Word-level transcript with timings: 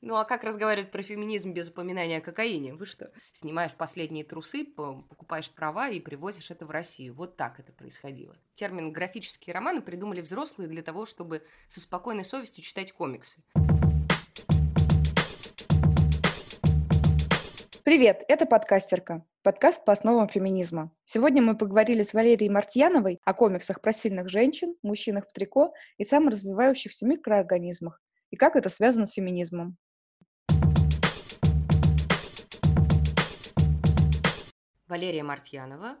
Ну 0.00 0.14
а 0.14 0.24
как 0.24 0.44
разговаривать 0.44 0.92
про 0.92 1.02
феминизм 1.02 1.52
без 1.52 1.70
упоминания 1.70 2.18
о 2.18 2.20
кокаине? 2.20 2.72
Вы 2.72 2.86
что, 2.86 3.10
снимаешь 3.32 3.74
последние 3.74 4.22
трусы, 4.22 4.64
покупаешь 4.64 5.50
права 5.50 5.88
и 5.88 5.98
привозишь 5.98 6.52
это 6.52 6.66
в 6.66 6.70
Россию? 6.70 7.14
Вот 7.14 7.36
так 7.36 7.58
это 7.58 7.72
происходило. 7.72 8.36
Термин 8.54 8.92
«графические 8.92 9.54
романы» 9.54 9.82
придумали 9.82 10.20
взрослые 10.20 10.68
для 10.68 10.82
того, 10.82 11.04
чтобы 11.04 11.42
со 11.66 11.80
спокойной 11.80 12.24
совестью 12.24 12.62
читать 12.62 12.92
комиксы. 12.92 13.42
Привет, 17.82 18.22
это 18.28 18.46
подкастерка. 18.46 19.26
Подкаст 19.42 19.84
по 19.84 19.92
основам 19.92 20.28
феминизма. 20.28 20.92
Сегодня 21.02 21.42
мы 21.42 21.56
поговорили 21.56 22.02
с 22.02 22.14
Валерией 22.14 22.50
Мартьяновой 22.52 23.18
о 23.24 23.34
комиксах 23.34 23.80
про 23.80 23.92
сильных 23.92 24.28
женщин, 24.28 24.76
мужчинах 24.82 25.26
в 25.26 25.32
трико 25.32 25.74
и 25.96 26.04
саморазвивающихся 26.04 27.04
микроорганизмах, 27.04 28.00
и 28.30 28.36
как 28.36 28.54
это 28.54 28.68
связано 28.68 29.04
с 29.04 29.14
феминизмом. 29.14 29.76
Валерия 34.88 35.22
Мартьянова, 35.22 35.98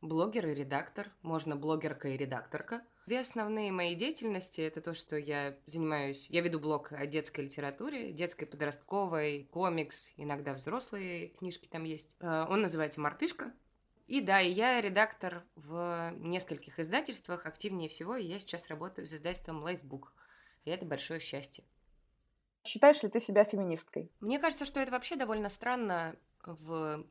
блогер 0.00 0.48
и 0.48 0.54
редактор, 0.54 1.10
можно 1.20 1.54
блогерка 1.54 2.08
и 2.08 2.16
редакторка. 2.16 2.82
Две 3.06 3.20
основные 3.20 3.70
мои 3.72 3.94
деятельности– 3.94 4.60
это 4.62 4.80
то, 4.80 4.94
что 4.94 5.16
я 5.16 5.58
занимаюсь, 5.66 6.28
я 6.30 6.40
веду 6.40 6.58
блог 6.58 6.92
о 6.92 7.04
детской 7.04 7.44
литературе, 7.44 8.10
детской, 8.12 8.46
подростковой, 8.46 9.48
комикс, 9.52 10.12
иногда 10.16 10.54
взрослые 10.54 11.28
книжки 11.28 11.68
там 11.68 11.84
есть. 11.84 12.16
Э, 12.20 12.46
он 12.48 12.62
называется 12.62 13.02
«Мартышка». 13.02 13.52
И 14.06 14.22
да, 14.22 14.40
и 14.40 14.50
я 14.50 14.80
редактор 14.80 15.44
в 15.54 16.12
нескольких 16.16 16.78
издательствах, 16.78 17.44
активнее 17.44 17.90
всего, 17.90 18.16
и 18.16 18.24
я 18.24 18.38
сейчас 18.38 18.68
работаю 18.68 19.06
с 19.06 19.12
издательством 19.12 19.66
Lifebook. 19.66 20.04
И 20.64 20.70
это 20.70 20.86
большое 20.86 21.20
счастье. 21.20 21.64
Считаешь 22.64 23.02
ли 23.02 23.10
ты 23.10 23.20
себя 23.20 23.44
феминисткой? 23.44 24.10
Мне 24.20 24.38
кажется, 24.38 24.64
что 24.64 24.80
это 24.80 24.92
вообще 24.92 25.16
довольно 25.16 25.48
странно 25.48 26.16
в 26.46 27.04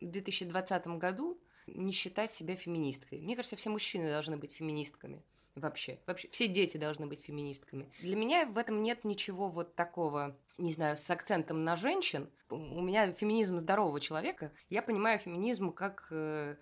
2020 0.00 0.86
году 0.98 1.40
не 1.66 1.92
считать 1.92 2.32
себя 2.32 2.56
феминисткой. 2.56 3.20
Мне 3.20 3.36
кажется, 3.36 3.56
все 3.56 3.70
мужчины 3.70 4.10
должны 4.10 4.36
быть 4.36 4.52
феминистками. 4.52 5.22
Вообще. 5.56 5.98
Вообще, 6.06 6.28
все 6.28 6.46
дети 6.46 6.76
должны 6.76 7.06
быть 7.06 7.20
феминистками. 7.20 7.90
Для 8.00 8.16
меня 8.16 8.46
в 8.46 8.56
этом 8.56 8.82
нет 8.82 9.04
ничего 9.04 9.48
вот 9.48 9.74
такого, 9.74 10.38
не 10.58 10.72
знаю, 10.72 10.96
с 10.96 11.10
акцентом 11.10 11.64
на 11.64 11.76
женщин. 11.76 12.30
У 12.48 12.80
меня 12.80 13.12
феминизм 13.12 13.58
здорового 13.58 14.00
человека. 14.00 14.52
Я 14.68 14.80
понимаю 14.80 15.18
феминизм 15.18 15.72
как 15.72 16.06
э, 16.12 16.56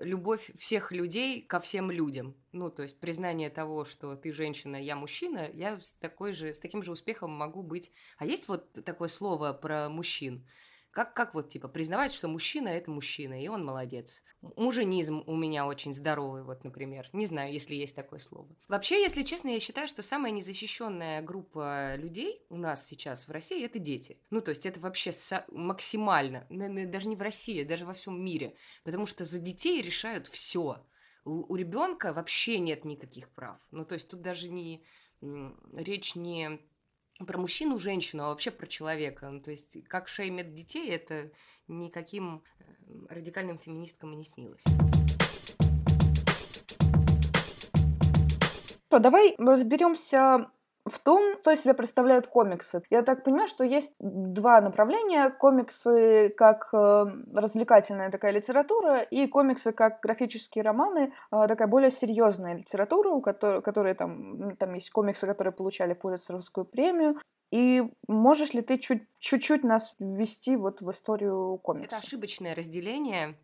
любовь 0.00 0.50
всех 0.56 0.92
людей 0.92 1.42
ко 1.42 1.60
всем 1.60 1.90
людям. 1.90 2.36
Ну, 2.52 2.70
то 2.70 2.84
есть 2.84 3.00
признание 3.00 3.50
того, 3.50 3.84
что 3.84 4.14
ты 4.16 4.32
женщина, 4.32 4.76
я 4.76 4.96
мужчина, 4.96 5.50
я 5.52 5.80
с, 5.80 5.92
такой 5.92 6.32
же, 6.32 6.54
с 6.54 6.58
таким 6.58 6.82
же 6.82 6.92
успехом 6.92 7.30
могу 7.30 7.62
быть. 7.62 7.90
А 8.18 8.24
есть 8.26 8.48
вот 8.48 8.72
такое 8.84 9.08
слово 9.08 9.52
про 9.52 9.88
мужчин? 9.88 10.46
Как, 10.98 11.14
как 11.14 11.32
вот, 11.32 11.48
типа, 11.48 11.68
признавать, 11.68 12.12
что 12.12 12.26
мужчина– 12.26 12.66
это 12.70 12.90
мужчина, 12.90 13.40
и 13.40 13.46
он 13.46 13.64
молодец. 13.64 14.20
Муженизм 14.56 15.22
у 15.28 15.36
меня 15.36 15.64
очень 15.64 15.94
здоровый, 15.94 16.42
вот, 16.42 16.64
например. 16.64 17.08
Не 17.12 17.26
знаю, 17.26 17.52
если 17.52 17.76
есть 17.76 17.94
такое 17.94 18.18
слово. 18.18 18.48
Вообще, 18.66 19.00
если 19.00 19.22
честно, 19.22 19.50
я 19.50 19.60
считаю, 19.60 19.86
что 19.86 20.02
самая 20.02 20.32
незащищенная 20.32 21.22
группа 21.22 21.94
людей 21.94 22.44
у 22.50 22.56
нас 22.56 22.84
сейчас 22.84 23.28
в 23.28 23.30
России– 23.30 23.64
это 23.64 23.78
дети. 23.78 24.18
Ну, 24.30 24.40
то 24.40 24.48
есть 24.48 24.66
это 24.66 24.80
вообще 24.80 25.12
максимально, 25.52 26.48
даже 26.50 27.06
не 27.06 27.14
в 27.14 27.22
России, 27.22 27.62
даже 27.62 27.86
во 27.86 27.92
всем 27.92 28.20
мире. 28.20 28.56
Потому 28.82 29.06
что 29.06 29.24
за 29.24 29.38
детей 29.38 29.80
решают 29.80 30.26
все. 30.26 30.84
У, 31.24 31.54
ребенка 31.54 32.12
вообще 32.12 32.58
нет 32.58 32.84
никаких 32.84 33.28
прав. 33.28 33.60
Ну, 33.70 33.84
то 33.84 33.94
есть 33.94 34.08
тут 34.08 34.20
даже 34.20 34.48
не 34.48 34.82
речь 35.20 36.14
не 36.14 36.60
про 37.26 37.38
мужчину, 37.38 37.78
женщину, 37.78 38.24
а 38.24 38.28
вообще 38.28 38.50
про 38.50 38.66
человека. 38.66 39.28
Ну, 39.28 39.40
то 39.40 39.50
есть, 39.50 39.76
как 39.88 40.08
шеймят 40.08 40.54
детей, 40.54 40.90
это 40.90 41.30
никаким 41.66 42.42
э, 42.60 42.64
радикальным 43.10 43.58
феминисткам 43.58 44.12
и 44.12 44.16
не 44.16 44.24
снилось. 44.24 44.64
Давай 48.90 49.34
разберемся 49.38 50.50
в 50.88 50.98
том, 50.98 51.38
что 51.48 51.52
из 51.52 51.62
себя 51.62 51.74
представляют 51.74 52.26
комиксы. 52.26 52.82
Я 52.90 53.02
так 53.02 53.24
понимаю, 53.24 53.48
что 53.48 53.64
есть 53.64 53.94
два 53.98 54.60
направления. 54.60 55.30
Комиксы 55.30 56.28
как 56.36 56.68
э, 56.74 57.06
развлекательная 57.34 58.10
такая 58.10 58.32
литература 58.32 59.00
и 59.00 59.26
комиксы 59.26 59.72
как 59.72 60.00
графические 60.00 60.62
романы, 60.62 61.12
э, 61.32 61.48
такая 61.48 61.68
более 61.68 61.90
серьезная 61.90 62.54
литература, 62.54 63.08
у 63.10 63.22
которой, 63.22 63.62
которые 63.62 63.94
там, 63.94 64.56
там 64.56 64.74
есть 64.74 64.90
комиксы, 64.90 65.26
которые 65.26 65.52
получали 65.52 65.94
Пулитцеровскую 65.94 66.66
премию. 66.66 67.18
И 67.50 67.82
можешь 68.06 68.52
ли 68.52 68.60
ты 68.60 68.76
чуть, 68.78 69.04
чуть-чуть 69.18 69.64
нас 69.64 69.96
ввести 69.98 70.56
вот 70.56 70.82
в 70.82 70.90
историю 70.90 71.58
комиксов? 71.62 71.98
Это 71.98 72.06
ошибочное 72.06 72.54
разделение 72.54 73.36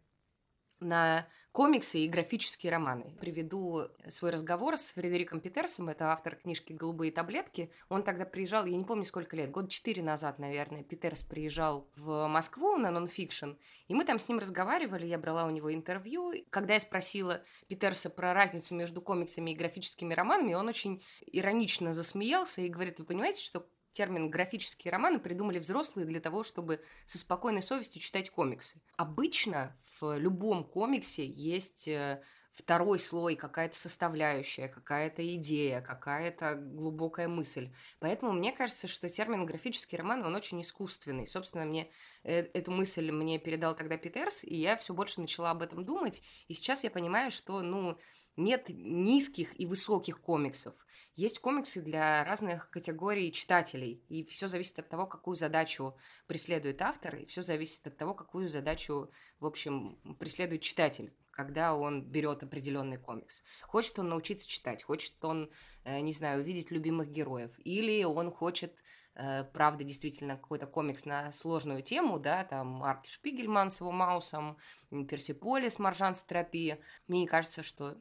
на 0.84 1.26
комиксы 1.50 2.00
и 2.00 2.08
графические 2.08 2.70
романы. 2.70 3.16
Приведу 3.20 3.88
свой 4.08 4.30
разговор 4.30 4.76
с 4.76 4.92
Фредериком 4.92 5.40
Питерсом, 5.40 5.88
это 5.88 6.12
автор 6.12 6.36
книжки 6.36 6.72
«Голубые 6.72 7.10
таблетки». 7.10 7.72
Он 7.88 8.02
тогда 8.02 8.24
приезжал, 8.24 8.66
я 8.66 8.76
не 8.76 8.84
помню 8.84 9.04
сколько 9.04 9.36
лет, 9.36 9.50
год 9.50 9.70
четыре 9.70 10.02
назад, 10.02 10.38
наверное, 10.38 10.82
Питерс 10.82 11.22
приезжал 11.22 11.88
в 11.96 12.26
Москву 12.28 12.76
на 12.76 12.90
нонфикшн, 12.90 13.52
и 13.88 13.94
мы 13.94 14.04
там 14.04 14.18
с 14.18 14.28
ним 14.28 14.38
разговаривали, 14.38 15.06
я 15.06 15.18
брала 15.18 15.46
у 15.46 15.50
него 15.50 15.72
интервью. 15.74 16.32
Когда 16.50 16.74
я 16.74 16.80
спросила 16.80 17.42
Питерса 17.66 18.10
про 18.10 18.34
разницу 18.34 18.74
между 18.74 19.00
комиксами 19.00 19.50
и 19.50 19.56
графическими 19.56 20.14
романами, 20.14 20.54
он 20.54 20.68
очень 20.68 21.02
иронично 21.26 21.92
засмеялся 21.92 22.60
и 22.60 22.68
говорит, 22.68 22.98
вы 22.98 23.06
понимаете, 23.06 23.40
что 23.40 23.66
термин 23.94 24.28
графические 24.28 24.92
романы 24.92 25.18
придумали 25.18 25.58
взрослые 25.58 26.06
для 26.06 26.20
того, 26.20 26.42
чтобы 26.42 26.80
со 27.06 27.18
спокойной 27.18 27.62
совестью 27.62 28.02
читать 28.02 28.30
комиксы. 28.30 28.82
Обычно 28.96 29.74
в 30.00 30.18
любом 30.18 30.64
комиксе 30.64 31.24
есть 31.26 31.88
э, 31.88 32.20
второй 32.52 32.98
слой, 32.98 33.34
какая-то 33.34 33.76
составляющая, 33.76 34.68
какая-то 34.68 35.34
идея, 35.36 35.80
какая-то 35.80 36.54
глубокая 36.54 37.28
мысль. 37.28 37.70
Поэтому 37.98 38.32
мне 38.32 38.52
кажется, 38.52 38.86
что 38.88 39.08
термин 39.08 39.46
графический 39.46 39.98
роман, 39.98 40.24
он 40.24 40.34
очень 40.34 40.60
искусственный. 40.60 41.26
Собственно, 41.26 41.64
мне 41.64 41.90
э, 42.22 42.40
эту 42.52 42.70
мысль 42.70 43.10
мне 43.10 43.38
передал 43.38 43.74
тогда 43.74 43.96
Питерс, 43.96 44.44
и 44.44 44.56
я 44.56 44.76
все 44.76 44.94
больше 44.94 45.20
начала 45.20 45.50
об 45.50 45.62
этом 45.62 45.84
думать. 45.84 46.22
И 46.48 46.54
сейчас 46.54 46.84
я 46.84 46.90
понимаю, 46.90 47.30
что, 47.30 47.60
ну, 47.62 47.98
нет 48.36 48.68
низких 48.68 49.58
и 49.58 49.66
высоких 49.66 50.20
комиксов. 50.20 50.74
Есть 51.16 51.38
комиксы 51.38 51.82
для 51.82 52.24
разных 52.24 52.70
категорий 52.70 53.32
читателей, 53.32 54.02
и 54.08 54.24
все 54.24 54.48
зависит 54.48 54.78
от 54.78 54.88
того, 54.88 55.06
какую 55.06 55.36
задачу 55.36 55.96
преследует 56.26 56.82
автор, 56.82 57.16
и 57.16 57.26
все 57.26 57.42
зависит 57.42 57.86
от 57.86 57.96
того, 57.96 58.14
какую 58.14 58.48
задачу, 58.48 59.10
в 59.40 59.46
общем, 59.46 59.98
преследует 60.18 60.62
читатель 60.62 61.12
когда 61.34 61.74
он 61.74 62.02
берет 62.02 62.42
определенный 62.42 62.96
комикс. 62.96 63.42
Хочет 63.62 63.98
он 63.98 64.08
научиться 64.08 64.48
читать, 64.48 64.82
хочет 64.82 65.22
он, 65.24 65.50
э, 65.84 66.00
не 66.00 66.12
знаю, 66.12 66.40
увидеть 66.40 66.70
любимых 66.70 67.10
героев, 67.10 67.50
или 67.64 68.04
он 68.04 68.30
хочет, 68.30 68.82
э, 69.14 69.44
правда, 69.44 69.84
действительно 69.84 70.36
какой-то 70.36 70.66
комикс 70.66 71.04
на 71.04 71.32
сложную 71.32 71.82
тему, 71.82 72.18
да, 72.18 72.44
там 72.44 72.82
Арт 72.84 73.06
Шпигельман 73.06 73.70
с 73.70 73.80
его 73.80 73.90
Маусом, 73.90 74.56
Персиполис, 74.90 75.78
Маржан 75.78 76.14
Стропи. 76.14 76.76
Мне 77.08 77.26
кажется, 77.26 77.62
что 77.62 77.96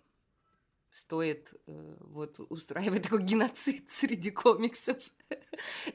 стоит 0.94 1.54
э, 1.66 1.96
вот 2.02 2.40
устраивать 2.40 3.04
такой 3.04 3.24
геноцид 3.24 3.90
среди 3.90 4.30
комиксов 4.30 4.98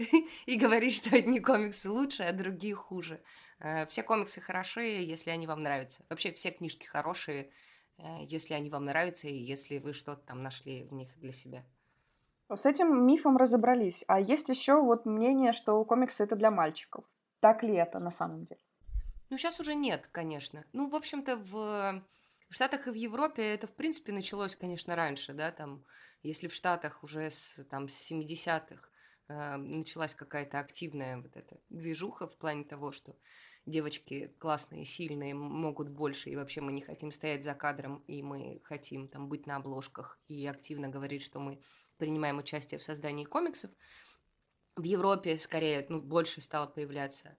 и 0.47 0.57
говорить, 0.57 0.97
что 0.97 1.17
одни 1.17 1.39
комиксы 1.39 1.89
лучше, 1.89 2.25
а 2.25 2.33
другие 2.33 2.75
хуже. 2.75 3.23
Э, 3.61 3.87
все 3.87 4.03
комиксы 4.03 4.41
хороши, 4.41 4.83
если 4.83 5.31
они 5.31 5.47
вам 5.47 5.63
нравятся. 5.63 6.05
Вообще 6.11 6.33
все 6.33 6.51
книжки 6.51 6.85
хорошие, 6.85 7.51
э, 7.99 8.03
если 8.25 8.55
они 8.55 8.71
вам 8.71 8.87
нравятся 8.87 9.29
и 9.29 9.35
если 9.35 9.79
вы 9.79 9.93
что-то 9.93 10.27
там 10.27 10.43
нашли 10.43 10.83
в 10.83 10.93
них 10.93 11.17
для 11.19 11.33
себя. 11.33 11.65
С 12.51 12.67
этим 12.67 13.07
мифом 13.07 13.37
разобрались. 13.37 14.05
А 14.09 14.21
есть 14.21 14.49
еще 14.49 14.83
вот 14.83 15.07
мнение, 15.07 15.53
что 15.53 15.85
комиксы 15.85 16.25
это 16.25 16.35
для 16.35 16.51
мальчиков. 16.51 17.05
Так 17.39 17.63
ли 17.63 17.75
это 17.75 18.01
на 18.01 18.11
самом 18.11 18.45
деле? 18.45 18.61
Ну, 19.31 19.39
сейчас 19.39 19.61
уже 19.61 19.77
нет, 19.77 20.09
конечно. 20.11 20.65
Ну, 20.73 20.89
в 20.89 20.95
общем-то, 20.97 21.37
в 21.37 22.03
в 22.49 22.55
Штатах 22.55 22.87
и 22.87 22.91
в 22.91 22.95
Европе 22.95 23.43
это, 23.43 23.67
в 23.67 23.75
принципе, 23.75 24.13
началось, 24.13 24.57
конечно, 24.57 24.97
раньше, 24.97 25.35
да, 25.35 25.53
там, 25.53 25.85
если 26.23 26.49
в 26.49 26.55
Штатах 26.55 27.05
уже 27.05 27.31
с, 27.31 27.63
там, 27.71 27.89
с 27.89 28.11
70-х 28.11 28.89
э, 29.29 29.57
началась 29.57 30.15
какая-то 30.15 30.59
активная 30.59 31.19
вот 31.19 31.37
эта 31.37 31.61
движуха 31.69 32.27
в 32.27 32.39
плане 32.39 32.65
того, 32.65 32.91
что 32.91 33.17
девочки 33.67 34.35
классные, 34.39 34.87
сильные, 34.87 35.35
могут 35.35 35.91
больше, 35.91 36.31
и 36.31 36.37
вообще 36.37 36.63
мы 36.63 36.73
не 36.73 36.81
хотим 36.81 37.13
стоять 37.13 37.45
за 37.45 37.55
кадром, 37.55 38.03
и 38.07 38.23
мы 38.23 38.61
хотим 38.65 39.09
там 39.09 39.29
быть 39.29 39.47
на 39.47 39.57
обложках 39.57 40.19
и 40.27 40.47
активно 40.47 40.89
говорить, 40.89 41.23
что 41.23 41.41
мы 41.41 41.61
принимаем 41.99 42.39
участие 42.39 42.79
в 42.79 42.83
создании 42.83 43.25
комиксов. 43.25 43.71
В 44.75 44.85
Европе 44.85 45.37
скорее 45.39 45.85
ну, 45.89 46.01
больше 46.01 46.41
стало 46.41 46.67
появляться 46.67 47.37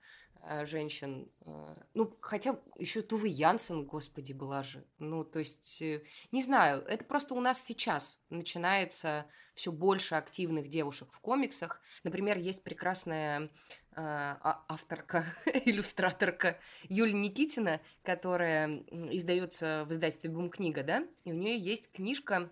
женщин. 0.66 1.30
Э, 1.46 1.76
ну, 1.94 2.16
хотя 2.22 2.60
еще 2.78 3.02
Тувы 3.02 3.28
Янсен, 3.28 3.86
господи, 3.86 4.34
была 4.34 4.64
же. 4.64 4.86
Ну, 4.98 5.24
то 5.24 5.40
есть, 5.40 5.82
э, 5.82 6.04
не 6.32 6.44
знаю, 6.44 6.84
это 6.88 7.06
просто 7.06 7.34
у 7.34 7.42
нас 7.42 7.64
сейчас 7.64 8.20
начинается 8.30 9.26
все 9.56 9.72
больше 9.72 10.16
активных 10.16 10.70
девушек 10.70 11.10
в 11.12 11.20
комиксах. 11.20 11.82
Например, 12.04 12.38
есть 12.38 12.64
прекрасная 12.64 13.50
а, 13.92 14.64
авторка, 14.70 15.26
иллюстраторка 15.66 16.58
Юлия 16.88 17.14
Никитина, 17.14 17.82
которая 18.04 18.84
издается 19.12 19.86
в 19.88 19.94
издательстве 19.94 20.30
Бум-книга, 20.30 20.84
да, 20.84 21.06
и 21.26 21.32
у 21.32 21.36
нее 21.36 21.58
есть 21.58 21.92
книжка 21.92 22.50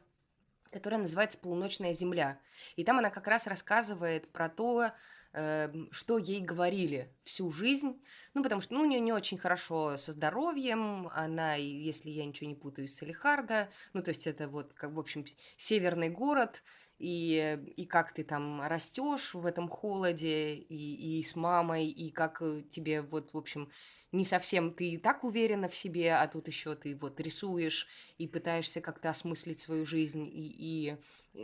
которая 0.71 1.01
называется 1.01 1.37
«Полуночная 1.37 1.93
земля». 1.93 2.39
И 2.75 2.83
там 2.83 2.99
она 2.99 3.09
как 3.09 3.27
раз 3.27 3.47
рассказывает 3.47 4.27
про 4.31 4.49
то, 4.49 4.91
э, 5.33 5.73
что 5.91 6.17
ей 6.17 6.41
говорили 6.41 7.13
всю 7.23 7.51
жизнь. 7.51 8.01
Ну, 8.33 8.43
потому 8.43 8.61
что 8.61 8.73
ну, 8.73 8.81
у 8.81 8.85
нее 8.85 8.99
не 8.99 9.13
очень 9.13 9.37
хорошо 9.37 9.97
со 9.97 10.11
здоровьем. 10.11 11.09
Она, 11.13 11.55
если 11.55 12.09
я 12.09 12.25
ничего 12.25 12.49
не 12.49 12.55
путаю, 12.55 12.87
из 12.87 12.95
Салихарда. 12.95 13.69
Ну, 13.93 14.01
то 14.01 14.09
есть 14.09 14.27
это 14.27 14.47
вот, 14.47 14.73
как, 14.73 14.91
в 14.91 14.99
общем, 14.99 15.25
северный 15.57 16.09
город– 16.09 16.63
и, 16.99 17.59
и 17.75 17.85
как 17.85 18.11
ты 18.11 18.23
там 18.23 18.61
растешь 18.61 19.33
в 19.33 19.45
этом 19.45 19.69
холоде, 19.69 20.55
и, 20.55 21.19
и 21.19 21.23
с 21.23 21.35
мамой, 21.35 21.87
и 21.87 22.09
как 22.09 22.41
э, 22.41 22.63
тебе 22.71 23.01
вот, 23.01 23.33
в 23.33 23.37
общем, 23.37 23.69
не 24.11 24.25
совсем 24.25 24.73
ты 24.73 24.91
и 24.91 24.97
так 24.97 25.23
уверена 25.23 25.67
в 25.67 25.75
себе, 25.75 26.15
а 26.15 26.27
тут 26.27 26.47
еще 26.47 26.75
ты 26.75 26.95
вот 26.95 27.19
рисуешь 27.19 27.87
и 28.17 28.27
пытаешься 28.27 28.81
как-то 28.81 29.09
осмыслить 29.09 29.59
свою 29.59 29.85
жизнь, 29.85 30.25
и, 30.25 30.91
и 30.91 30.97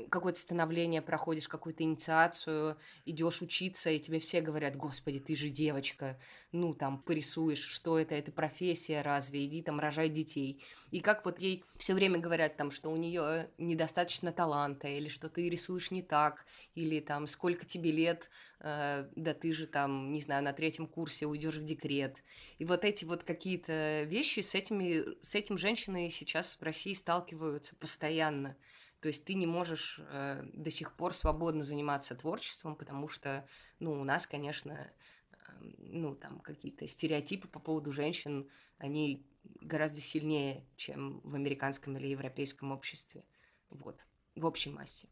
какое-то 0.09 0.39
становление 0.39 1.01
проходишь, 1.01 1.47
какую-то 1.47 1.83
инициацию, 1.83 2.77
идешь 3.05 3.41
учиться, 3.41 3.89
и 3.89 3.99
тебе 3.99 4.19
все 4.19 4.41
говорят, 4.41 4.75
господи, 4.75 5.19
ты 5.19 5.35
же 5.35 5.49
девочка, 5.49 6.19
ну 6.51 6.73
там 6.73 7.01
порисуешь, 7.01 7.63
что 7.63 7.99
это, 7.99 8.15
это 8.15 8.31
профессия 8.31 9.01
разве, 9.01 9.45
иди 9.45 9.61
там 9.61 9.79
рожай 9.79 10.09
детей. 10.09 10.63
И 10.91 10.99
как 10.99 11.25
вот 11.25 11.39
ей 11.39 11.63
все 11.77 11.93
время 11.93 12.19
говорят 12.19 12.57
там, 12.57 12.71
что 12.71 12.89
у 12.89 12.95
нее 12.95 13.49
недостаточно 13.57 14.31
таланта, 14.31 14.87
или 14.87 15.09
что 15.09 15.29
ты 15.29 15.49
рисуешь 15.49 15.91
не 15.91 16.01
так, 16.01 16.45
или 16.75 16.99
там 16.99 17.27
сколько 17.27 17.65
тебе 17.65 17.91
лет, 17.91 18.29
э, 18.59 19.07
да 19.15 19.33
ты 19.33 19.53
же 19.53 19.67
там, 19.67 20.11
не 20.11 20.21
знаю, 20.21 20.43
на 20.43 20.53
третьем 20.53 20.87
курсе 20.87 21.25
уйдешь 21.25 21.57
в 21.57 21.63
декрет. 21.63 22.17
И 22.63 22.65
вот 22.65 22.85
эти 22.85 23.03
вот 23.03 23.25
какие-то 23.25 24.03
вещи 24.03 24.39
с 24.39 24.55
этими, 24.55 25.21
с 25.21 25.35
этим 25.35 25.57
женщины 25.57 26.09
сейчас 26.09 26.55
в 26.55 26.63
России 26.63 26.93
сталкиваются 26.93 27.75
постоянно. 27.75 28.55
То 29.01 29.09
есть 29.09 29.25
ты 29.25 29.33
не 29.33 29.45
можешь 29.45 29.99
э, 29.99 30.45
до 30.53 30.71
сих 30.71 30.93
пор 30.93 31.13
свободно 31.13 31.65
заниматься 31.65 32.15
творчеством, 32.15 32.77
потому 32.77 33.09
что, 33.09 33.45
ну, 33.79 33.91
у 33.99 34.05
нас, 34.05 34.25
конечно, 34.25 34.71
э, 34.71 35.35
ну, 35.77 36.15
там 36.15 36.39
какие-то 36.39 36.87
стереотипы 36.87 37.49
по 37.49 37.59
поводу 37.59 37.91
женщин, 37.91 38.49
они 38.77 39.27
гораздо 39.59 39.99
сильнее, 39.99 40.65
чем 40.77 41.19
в 41.25 41.35
американском 41.35 41.97
или 41.97 42.07
европейском 42.07 42.71
обществе. 42.71 43.25
Вот, 43.71 44.05
в 44.35 44.45
общей 44.45 44.69
массе. 44.69 45.09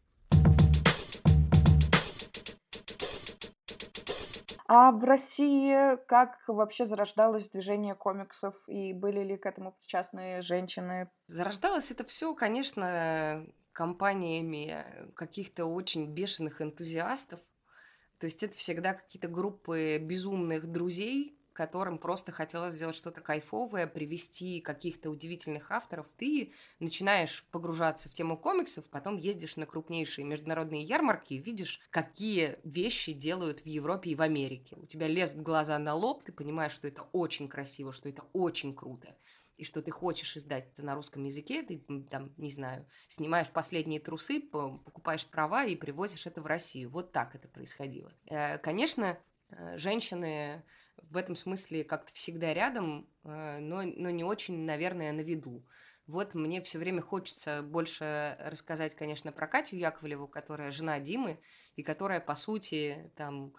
А 4.73 4.93
в 4.93 5.03
России 5.03 5.97
как 6.07 6.39
вообще 6.47 6.85
зарождалось 6.85 7.49
движение 7.49 7.93
комиксов 7.93 8.55
и 8.67 8.93
были 8.93 9.21
ли 9.21 9.35
к 9.35 9.45
этому 9.45 9.73
причастны 9.73 10.41
женщины? 10.43 11.09
Зарождалось 11.27 11.91
это 11.91 12.05
все, 12.05 12.33
конечно, 12.33 13.45
компаниями 13.73 14.85
каких-то 15.13 15.65
очень 15.65 16.13
бешеных 16.13 16.61
энтузиастов. 16.61 17.41
То 18.17 18.27
есть 18.27 18.43
это 18.43 18.55
всегда 18.55 18.93
какие-то 18.93 19.27
группы 19.27 19.97
безумных 19.97 20.71
друзей, 20.71 21.37
которым 21.61 21.99
просто 21.99 22.31
хотелось 22.31 22.73
сделать 22.73 22.95
что-то 22.95 23.21
кайфовое, 23.21 23.85
привести 23.85 24.61
каких-то 24.61 25.11
удивительных 25.11 25.69
авторов. 25.69 26.07
Ты 26.17 26.53
начинаешь 26.79 27.45
погружаться 27.51 28.09
в 28.09 28.13
тему 28.13 28.35
комиксов, 28.35 28.89
потом 28.89 29.15
ездишь 29.15 29.57
на 29.57 29.67
крупнейшие 29.67 30.25
международные 30.25 30.81
ярмарки 30.81 31.35
и 31.35 31.37
видишь, 31.37 31.79
какие 31.91 32.57
вещи 32.63 33.13
делают 33.13 33.59
в 33.59 33.67
Европе 33.67 34.09
и 34.09 34.15
в 34.15 34.23
Америке. 34.23 34.75
У 34.75 34.87
тебя 34.87 35.07
лезут 35.07 35.43
глаза 35.43 35.77
на 35.77 35.93
лоб, 35.93 36.23
ты 36.23 36.31
понимаешь, 36.31 36.71
что 36.71 36.87
это 36.87 37.03
очень 37.11 37.47
красиво, 37.47 37.93
что 37.93 38.09
это 38.09 38.23
очень 38.33 38.73
круто 38.73 39.15
и 39.57 39.63
что 39.63 39.83
ты 39.83 39.91
хочешь 39.91 40.35
издать 40.37 40.69
это 40.73 40.81
на 40.81 40.95
русском 40.95 41.23
языке, 41.23 41.61
ты 41.61 41.77
там, 42.09 42.33
не 42.37 42.49
знаю, 42.49 42.87
снимаешь 43.07 43.51
последние 43.51 43.99
трусы, 43.99 44.41
покупаешь 44.41 45.27
права 45.27 45.65
и 45.65 45.75
привозишь 45.75 46.25
это 46.25 46.41
в 46.41 46.47
Россию. 46.47 46.89
Вот 46.89 47.11
так 47.11 47.35
это 47.35 47.47
происходило. 47.47 48.11
Э, 48.25 48.57
конечно, 48.57 49.19
э, 49.49 49.77
женщины 49.77 50.63
в 51.11 51.17
этом 51.17 51.35
смысле 51.35 51.83
как-то 51.83 52.13
всегда 52.13 52.53
рядом, 52.53 53.07
э, 53.23 53.59
но, 53.59 53.83
но 53.83 54.09
не 54.09 54.23
очень, 54.23 54.65
наверное, 54.65 55.11
на 55.11 55.21
виду. 55.21 55.63
Вот 56.07 56.33
мне 56.33 56.61
все 56.61 56.79
время 56.79 57.01
хочется 57.01 57.61
больше 57.61 58.37
рассказать, 58.39 58.95
конечно, 58.95 59.31
про 59.31 59.47
Катю 59.47 59.75
Яковлеву, 59.75 60.27
которая 60.27 60.71
жена 60.71 60.99
Димы, 60.99 61.39
и 61.75 61.83
которая, 61.83 62.19
по 62.19 62.35
сути, 62.35 63.11
там, 63.15 63.53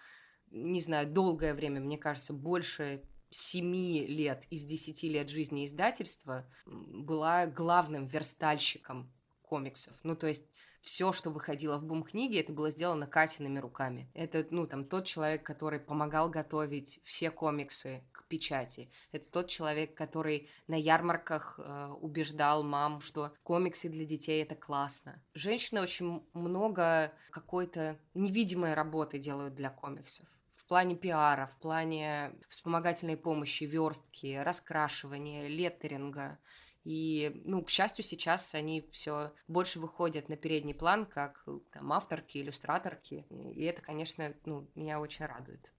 не 0.50 0.81
знаю, 0.81 1.06
долгое 1.06 1.54
время, 1.54 1.81
мне 1.81 1.99
кажется, 1.99 2.32
больше 2.32 3.02
семи 3.31 4.06
лет 4.06 4.44
из 4.50 4.64
десяти 4.64 5.08
лет 5.08 5.28
жизни 5.28 5.64
издательства 5.64 6.46
была 6.66 7.46
главным 7.46 8.06
верстальщиком 8.06 9.12
комиксов. 9.43 9.94
Ну, 10.02 10.16
то 10.16 10.26
есть 10.26 10.44
все, 10.82 11.12
что 11.12 11.31
выходило 11.31 11.79
в 11.79 11.84
бум-книге, 11.84 12.40
это 12.40 12.52
было 12.52 12.70
сделано 12.70 13.06
Катиными 13.06 13.58
руками. 13.58 14.11
Это, 14.14 14.46
ну, 14.50 14.67
там, 14.67 14.84
тот 14.84 15.06
человек, 15.06 15.43
который 15.43 15.79
помогал 15.79 16.29
готовить 16.29 17.00
все 17.05 17.31
комиксы 17.31 18.02
к 18.12 18.25
печати. 18.25 18.90
Это 19.12 19.31
тот 19.31 19.49
человек, 19.49 19.94
который 19.94 20.49
на 20.67 20.75
ярмарках 20.75 21.58
э, 21.58 21.88
убеждал 22.00 22.62
мам, 22.64 23.00
что 23.00 23.32
комиксы 23.43 23.88
для 23.88 24.05
детей 24.05 24.43
это 24.43 24.55
классно. 24.55 25.23
Женщины 25.34 25.81
очень 25.81 26.26
много 26.34 27.12
какой-то 27.31 27.99
невидимой 28.14 28.75
работы 28.75 29.19
делают 29.19 29.55
для 29.55 29.70
комиксов 29.70 30.26
в 30.62 30.69
плане 30.69 30.94
пиара, 30.94 31.47
в 31.47 31.56
плане 31.59 32.32
вспомогательной 32.49 33.17
помощи, 33.17 33.64
верстки, 33.64 34.37
раскрашивания, 34.37 35.49
леттеринга. 35.49 36.38
И, 36.85 37.43
ну, 37.44 37.62
к 37.62 37.70
счастью, 37.70 38.05
сейчас 38.05 38.55
они 38.55 38.88
все 38.93 39.32
больше 39.49 39.81
выходят 39.81 40.29
на 40.29 40.37
передний 40.37 40.75
план, 40.75 41.06
как 41.06 41.44
там, 41.73 41.93
авторки, 41.93 42.38
иллюстраторки. 42.38 43.26
И 43.31 43.64
это, 43.64 43.82
конечно, 43.82 44.32
ну, 44.44 44.69
меня 44.75 45.00
очень 45.00 45.26
радует. 45.26 45.73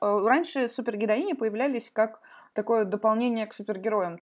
Э, 0.00 0.18
раньше 0.24 0.68
супергероини 0.68 1.34
появлялись 1.34 1.90
как 1.90 2.20
такое 2.54 2.84
дополнение 2.84 3.46
к 3.46 3.54
супергероям 3.54 4.18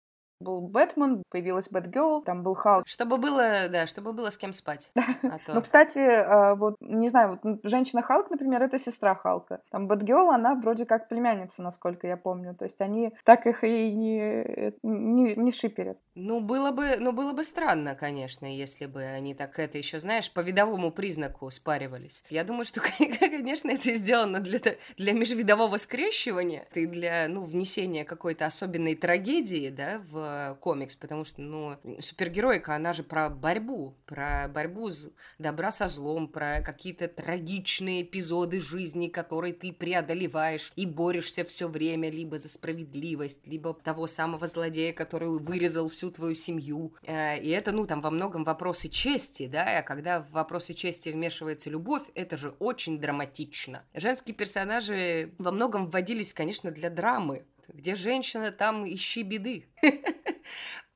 был 0.44 0.60
Бэтмен, 0.60 1.24
появилась 1.30 1.68
Бэтгерл, 1.68 2.22
там 2.22 2.42
был 2.42 2.54
Халк. 2.54 2.86
Чтобы 2.86 3.18
было, 3.18 3.68
да, 3.68 3.86
чтобы 3.86 4.12
было 4.12 4.30
с 4.30 4.38
кем 4.38 4.52
спать. 4.52 4.92
А 4.94 5.38
то... 5.44 5.54
Ну, 5.54 5.62
кстати, 5.62 5.98
а, 5.98 6.54
вот, 6.54 6.76
не 6.80 7.08
знаю, 7.08 7.40
вот 7.42 7.60
женщина 7.64 8.02
Халк, 8.02 8.30
например, 8.30 8.62
это 8.62 8.78
сестра 8.78 9.14
Халка. 9.14 9.60
Там 9.70 9.88
Бэтгерл, 9.88 10.30
она 10.30 10.54
вроде 10.54 10.86
как 10.86 11.08
племянница, 11.08 11.62
насколько 11.62 12.06
я 12.06 12.16
помню. 12.16 12.54
То 12.54 12.64
есть 12.64 12.80
они 12.80 13.12
так 13.24 13.46
их 13.46 13.64
и 13.64 13.92
не, 13.92 14.72
не, 14.82 15.34
не 15.34 15.52
шиперят. 15.52 15.98
Ну, 16.14 16.40
было 16.40 16.70
бы, 16.70 16.96
ну, 16.98 17.12
было 17.12 17.32
бы 17.32 17.42
странно, 17.42 17.94
конечно, 17.94 18.46
если 18.46 18.86
бы 18.86 19.02
они 19.02 19.34
так 19.34 19.58
это 19.58 19.78
еще, 19.78 19.98
знаешь, 19.98 20.30
по 20.30 20.40
видовому 20.40 20.92
признаку 20.92 21.50
спаривались. 21.50 22.22
Я 22.30 22.44
думаю, 22.44 22.64
что, 22.64 22.80
конечно, 23.20 23.70
это 23.70 23.94
сделано 23.94 24.40
для, 24.40 24.60
для 24.96 25.12
межвидового 25.12 25.76
скрещивания 25.76 26.66
и 26.74 26.86
для, 26.86 27.26
ну, 27.28 27.44
внесения 27.44 28.04
какой-то 28.04 28.46
особенной 28.46 28.94
трагедии, 28.94 29.70
да, 29.70 30.00
в 30.10 30.33
комикс, 30.60 30.96
потому 30.96 31.24
что, 31.24 31.40
ну, 31.40 31.76
супергероика, 32.00 32.74
она 32.74 32.92
же 32.92 33.02
про 33.02 33.28
борьбу, 33.28 33.94
про 34.06 34.48
борьбу 34.48 34.90
с 34.90 35.10
добра 35.38 35.70
со 35.70 35.88
злом, 35.88 36.28
про 36.28 36.60
какие-то 36.60 37.08
трагичные 37.08 38.02
эпизоды 38.02 38.60
жизни, 38.60 39.08
которые 39.08 39.52
ты 39.54 39.72
преодолеваешь 39.72 40.72
и 40.76 40.86
борешься 40.86 41.44
все 41.44 41.68
время 41.68 42.10
либо 42.10 42.38
за 42.38 42.48
справедливость, 42.48 43.46
либо 43.46 43.74
того 43.74 44.06
самого 44.06 44.46
злодея, 44.46 44.92
который 44.92 45.28
вырезал 45.38 45.88
всю 45.88 46.10
твою 46.10 46.34
семью. 46.34 46.94
Э, 47.02 47.38
и 47.38 47.50
это, 47.50 47.72
ну, 47.72 47.86
там, 47.86 48.00
во 48.00 48.10
многом 48.10 48.44
вопросы 48.44 48.88
чести, 48.88 49.46
да, 49.46 49.78
а 49.78 49.82
когда 49.82 50.20
в 50.20 50.30
вопросы 50.30 50.74
чести 50.74 51.08
вмешивается 51.10 51.70
любовь, 51.70 52.02
это 52.14 52.36
же 52.36 52.54
очень 52.58 52.98
драматично. 52.98 53.84
Женские 53.94 54.34
персонажи 54.34 55.32
во 55.38 55.50
многом 55.50 55.88
вводились, 55.88 56.34
конечно, 56.34 56.70
для 56.70 56.90
драмы, 56.90 57.44
где 57.68 57.94
женщина, 57.94 58.50
там 58.50 58.84
ищи 58.86 59.22
беды. 59.22 59.66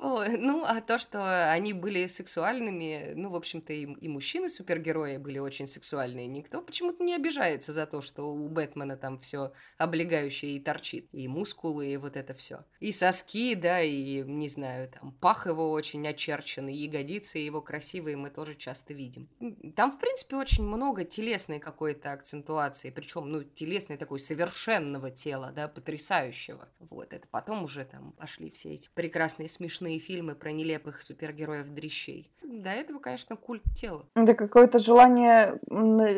Ну, 0.00 0.64
а 0.64 0.80
то, 0.80 0.96
что 0.98 1.50
они 1.50 1.72
были 1.72 2.06
сексуальными, 2.06 3.14
ну, 3.16 3.30
в 3.30 3.34
общем-то, 3.34 3.72
и, 3.72 3.82
и 3.82 4.08
мужчины-супергерои 4.08 5.16
были 5.16 5.38
очень 5.38 5.66
сексуальные. 5.66 6.28
Никто 6.28 6.62
почему-то 6.62 7.02
не 7.02 7.16
обижается 7.16 7.72
за 7.72 7.84
то, 7.84 8.00
что 8.00 8.32
у 8.32 8.48
Бэтмена 8.48 8.96
там 8.96 9.18
все 9.18 9.52
облегающее 9.76 10.52
и 10.52 10.60
торчит. 10.60 11.08
И 11.10 11.26
мускулы, 11.26 11.88
и 11.88 11.96
вот 11.96 12.16
это 12.16 12.32
все. 12.32 12.64
И 12.78 12.92
соски, 12.92 13.56
да, 13.56 13.82
и, 13.82 14.22
не 14.22 14.48
знаю, 14.48 14.88
там, 14.88 15.12
пах 15.12 15.46
его 15.46 15.72
очень 15.72 16.06
очерчен, 16.06 16.68
и 16.68 16.74
ягодицы 16.74 17.38
его 17.38 17.60
красивые 17.60 18.16
мы 18.16 18.30
тоже 18.30 18.54
часто 18.54 18.94
видим. 18.94 19.28
Там, 19.74 19.90
в 19.90 19.98
принципе, 19.98 20.36
очень 20.36 20.64
много 20.64 21.04
телесной 21.04 21.58
какой-то 21.58 22.12
акцентуации, 22.12 22.90
причем, 22.90 23.28
ну, 23.28 23.42
телесной 23.42 23.96
такой 23.96 24.20
совершенного 24.20 25.10
тела, 25.10 25.50
да, 25.50 25.66
потрясающего. 25.66 26.68
Вот, 26.78 27.12
это 27.12 27.26
потом 27.26 27.64
уже 27.64 27.84
там 27.84 28.12
пошли 28.12 28.50
все 28.52 28.76
эти 28.78 28.88
прекрасные 28.94 29.48
смешные 29.48 29.98
фильмы 29.98 30.34
про 30.34 30.52
нелепых 30.52 31.02
супергероев-дрищей. 31.02 32.30
До 32.42 32.70
этого, 32.70 32.98
конечно, 32.98 33.36
культ 33.36 33.62
тела. 33.74 34.06
Это 34.14 34.34
какое-то 34.34 34.78
желание 34.78 35.60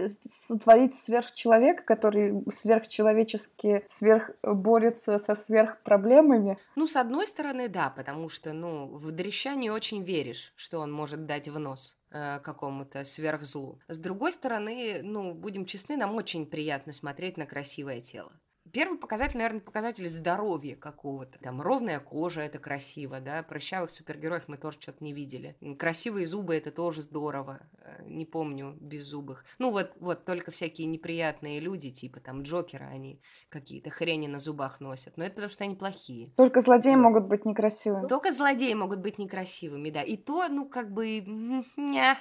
сотворить 0.08 0.94
сверхчеловека, 0.94 1.82
который 1.82 2.44
сверхчеловечески 2.52 3.84
сверх 3.88 4.30
борется 4.42 5.18
со 5.18 5.34
сверхпроблемами. 5.34 6.58
Ну, 6.76 6.86
с 6.86 6.96
одной 6.96 7.26
стороны, 7.26 7.68
да, 7.68 7.90
потому 7.90 8.28
что, 8.28 8.52
ну, 8.52 8.86
в 8.86 9.10
дрища 9.10 9.54
не 9.54 9.70
очень 9.70 10.02
веришь, 10.02 10.52
что 10.56 10.78
он 10.80 10.92
может 10.92 11.26
дать 11.26 11.48
в 11.48 11.58
нос 11.58 11.98
э, 12.10 12.38
какому-то 12.42 13.04
сверхзлу. 13.04 13.80
С 13.88 13.98
другой 13.98 14.32
стороны, 14.32 15.00
ну, 15.02 15.34
будем 15.34 15.64
честны, 15.64 15.96
нам 15.96 16.14
очень 16.14 16.46
приятно 16.46 16.92
смотреть 16.92 17.36
на 17.36 17.46
красивое 17.46 18.00
тело. 18.00 18.32
Первый 18.72 18.98
показатель, 18.98 19.38
наверное, 19.38 19.60
показатель 19.60 20.08
здоровья 20.08 20.76
какого-то. 20.76 21.38
Там 21.38 21.60
ровная 21.60 22.00
кожа, 22.00 22.40
это 22.42 22.58
красиво, 22.58 23.20
да. 23.20 23.42
Прыщавых 23.42 23.90
супергероев 23.90 24.44
мы 24.48 24.56
тоже 24.56 24.78
что-то 24.80 25.02
не 25.02 25.12
видели. 25.12 25.56
Красивые 25.78 26.26
зубы, 26.26 26.54
это 26.54 26.70
тоже 26.70 27.02
здорово. 27.02 27.60
Э, 27.78 28.02
не 28.06 28.26
помню 28.26 28.76
без 28.80 29.04
зубых. 29.04 29.44
Ну 29.58 29.70
вот, 29.70 29.92
вот 29.98 30.24
только 30.24 30.50
всякие 30.50 30.86
неприятные 30.86 31.60
люди, 31.60 31.90
типа 31.90 32.20
там 32.20 32.42
Джокера, 32.42 32.84
они 32.84 33.20
какие-то 33.48 33.90
хрени 33.90 34.26
на 34.26 34.38
зубах 34.38 34.80
носят. 34.80 35.16
Но 35.16 35.24
это 35.24 35.34
потому 35.34 35.50
что 35.50 35.64
они 35.64 35.74
плохие. 35.74 36.32
Только 36.36 36.60
злодеи 36.60 36.94
вот. 36.94 37.02
могут 37.02 37.24
быть 37.26 37.44
некрасивыми. 37.44 38.08
Только 38.08 38.32
злодеи 38.32 38.74
могут 38.74 39.00
быть 39.00 39.18
некрасивыми, 39.18 39.90
да. 39.90 40.02
И 40.02 40.16
то, 40.16 40.48
ну 40.48 40.68
как 40.68 40.92
бы, 40.92 41.06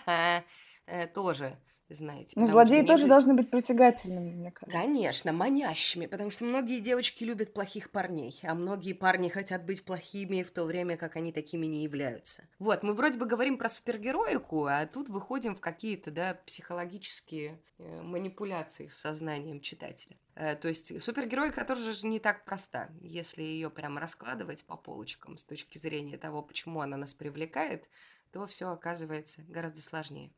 э, 0.06 1.08
тоже 1.14 1.58
знаете. 1.96 2.34
Ну, 2.36 2.48
злодеи 2.48 2.86
тоже 2.86 3.04
не... 3.04 3.10
должны 3.10 3.34
быть 3.34 3.50
притягательными, 3.50 4.32
мне 4.34 4.52
кажется. 4.52 4.80
Конечно, 4.80 5.34
манящими, 5.34 6.06
потому 6.06 6.30
что 6.30 6.46
многие 6.46 6.80
девочки 6.80 7.24
любят 7.24 7.54
плохих 7.54 7.90
парней, 7.90 8.40
а 8.44 8.54
многие 8.56 8.94
парни 8.94 9.30
хотят 9.30 9.66
быть 9.66 9.84
плохими 9.84 10.44
в 10.44 10.52
то 10.52 10.66
время, 10.66 10.98
как 10.98 11.16
они 11.16 11.32
такими 11.32 11.66
не 11.66 11.84
являются. 11.84 12.44
Вот, 12.60 12.84
мы 12.84 12.94
вроде 12.94 13.18
бы 13.18 13.26
говорим 13.26 13.58
про 13.58 13.70
супергероику, 13.70 14.66
а 14.66 14.86
тут 14.86 15.10
выходим 15.10 15.56
в 15.56 15.60
какие-то, 15.60 16.12
да, 16.12 16.40
психологические 16.46 17.60
э, 17.78 18.02
манипуляции 18.02 18.88
с 18.88 18.98
сознанием 18.98 19.62
читателя. 19.62 20.18
Э, 20.36 20.56
то 20.56 20.68
есть 20.68 21.02
супергеройка 21.02 21.66
тоже 21.66 21.94
же 21.94 22.08
не 22.08 22.20
так 22.20 22.46
проста, 22.46 22.90
если 23.02 23.44
ее 23.44 23.70
прямо 23.70 24.00
раскладывать 24.00 24.64
по 24.64 24.78
полочкам 24.78 25.38
с 25.38 25.44
точки 25.44 25.78
зрения 25.78 26.18
того, 26.18 26.42
почему 26.42 26.82
она 26.82 26.98
нас 26.98 27.14
привлекает, 27.14 27.84
то 28.32 28.46
все 28.48 28.70
оказывается 28.70 29.42
гораздо 29.48 29.82
сложнее. 29.82 30.32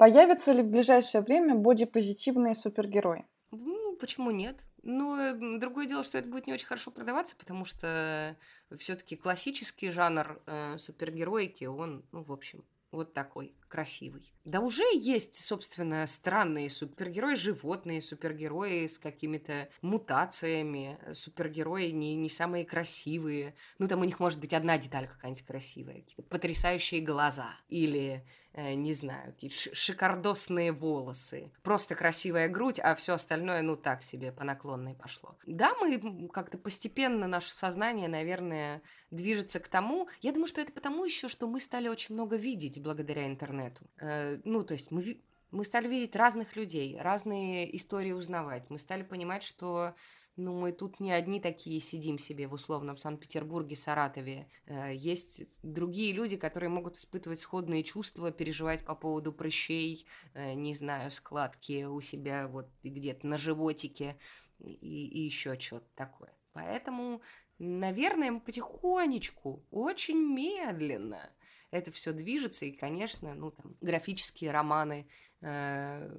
Появятся 0.00 0.52
ли 0.52 0.62
в 0.62 0.70
ближайшее 0.70 1.20
время 1.20 1.54
бодипозитивные 1.54 2.54
супергерои? 2.54 3.26
Ну, 3.50 3.94
почему 4.00 4.30
нет? 4.30 4.56
Но 4.82 5.34
другое 5.58 5.84
дело, 5.84 6.04
что 6.04 6.16
это 6.16 6.26
будет 6.26 6.46
не 6.46 6.54
очень 6.54 6.66
хорошо 6.66 6.90
продаваться, 6.90 7.36
потому 7.36 7.66
что 7.66 8.34
все-таки 8.78 9.14
классический 9.14 9.90
жанр 9.90 10.40
э, 10.46 10.78
супергероики, 10.78 11.66
он, 11.66 12.02
ну, 12.12 12.22
в 12.22 12.32
общем, 12.32 12.64
вот 12.92 13.12
такой 13.12 13.54
красивый. 13.70 14.22
Да 14.44 14.60
уже 14.60 14.82
есть, 14.94 15.36
собственно, 15.36 16.06
странные 16.06 16.68
супергерои, 16.68 17.34
животные 17.34 18.02
супергерои 18.02 18.88
с 18.88 18.98
какими-то 18.98 19.68
мутациями, 19.80 20.98
супергерои 21.12 21.90
не, 21.90 22.14
не 22.16 22.28
самые 22.28 22.64
красивые. 22.64 23.54
Ну, 23.78 23.88
там 23.88 24.00
у 24.00 24.04
них 24.04 24.18
может 24.20 24.40
быть 24.40 24.52
одна 24.52 24.76
деталь 24.76 25.06
какая-нибудь 25.06 25.46
красивая, 25.46 26.00
какие-то 26.00 26.22
потрясающие 26.24 27.00
глаза 27.00 27.54
или, 27.68 28.26
э, 28.52 28.74
не 28.74 28.92
знаю, 28.92 29.32
какие-то 29.32 29.56
шикардосные 29.74 30.72
волосы. 30.72 31.52
Просто 31.62 31.94
красивая 31.94 32.48
грудь, 32.48 32.80
а 32.80 32.94
все 32.96 33.14
остальное, 33.14 33.62
ну, 33.62 33.76
так 33.76 34.02
себе, 34.02 34.32
по 34.32 34.44
наклонной 34.44 34.94
пошло. 34.94 35.36
Да, 35.46 35.72
мы 35.80 36.28
как-то 36.28 36.58
постепенно, 36.58 37.28
наше 37.28 37.52
сознание, 37.52 38.08
наверное, 38.08 38.82
движется 39.10 39.60
к 39.60 39.68
тому. 39.68 40.08
Я 40.20 40.32
думаю, 40.32 40.48
что 40.48 40.60
это 40.60 40.72
потому 40.72 41.04
еще, 41.04 41.28
что 41.28 41.46
мы 41.46 41.60
стали 41.60 41.86
очень 41.86 42.16
много 42.16 42.36
видеть 42.36 42.82
благодаря 42.82 43.26
интернету 43.26 43.59
интернету. 43.60 43.86
Э, 44.00 44.38
ну, 44.44 44.64
то 44.64 44.74
есть 44.74 44.90
мы, 44.90 45.20
мы 45.50 45.64
стали 45.64 45.88
видеть 45.88 46.16
разных 46.16 46.56
людей, 46.56 46.98
разные 47.00 47.74
истории 47.76 48.12
узнавать. 48.12 48.68
Мы 48.70 48.78
стали 48.78 49.02
понимать, 49.02 49.42
что 49.42 49.94
ну, 50.36 50.58
мы 50.58 50.72
тут 50.72 51.00
не 51.00 51.12
одни 51.12 51.40
такие 51.40 51.80
сидим 51.80 52.18
себе 52.18 52.46
в 52.48 52.54
условном 52.54 52.96
Санкт-Петербурге, 52.96 53.76
Саратове. 53.76 54.48
Э, 54.66 54.94
есть 54.94 55.42
другие 55.62 56.12
люди, 56.12 56.36
которые 56.36 56.70
могут 56.70 56.96
испытывать 56.96 57.40
сходные 57.40 57.82
чувства, 57.82 58.30
переживать 58.30 58.84
по 58.84 58.94
поводу 58.94 59.32
прыщей, 59.32 60.06
э, 60.34 60.54
не 60.54 60.74
знаю, 60.74 61.10
складки 61.10 61.84
у 61.84 62.00
себя 62.00 62.48
вот 62.48 62.68
где-то 62.82 63.26
на 63.26 63.38
животике 63.38 64.16
и, 64.58 64.72
и 64.72 65.20
еще 65.20 65.58
что-то 65.58 65.88
такое. 65.94 66.32
Поэтому, 66.52 67.22
наверное, 67.58 68.40
потихонечку, 68.40 69.64
очень 69.70 70.18
медленно 70.18 71.30
это 71.70 71.92
все 71.92 72.12
движется, 72.12 72.66
и, 72.66 72.72
конечно, 72.72 73.34
ну, 73.34 73.52
там, 73.52 73.76
графические 73.80 74.50
романы, 74.50 75.06
э, 75.40 76.10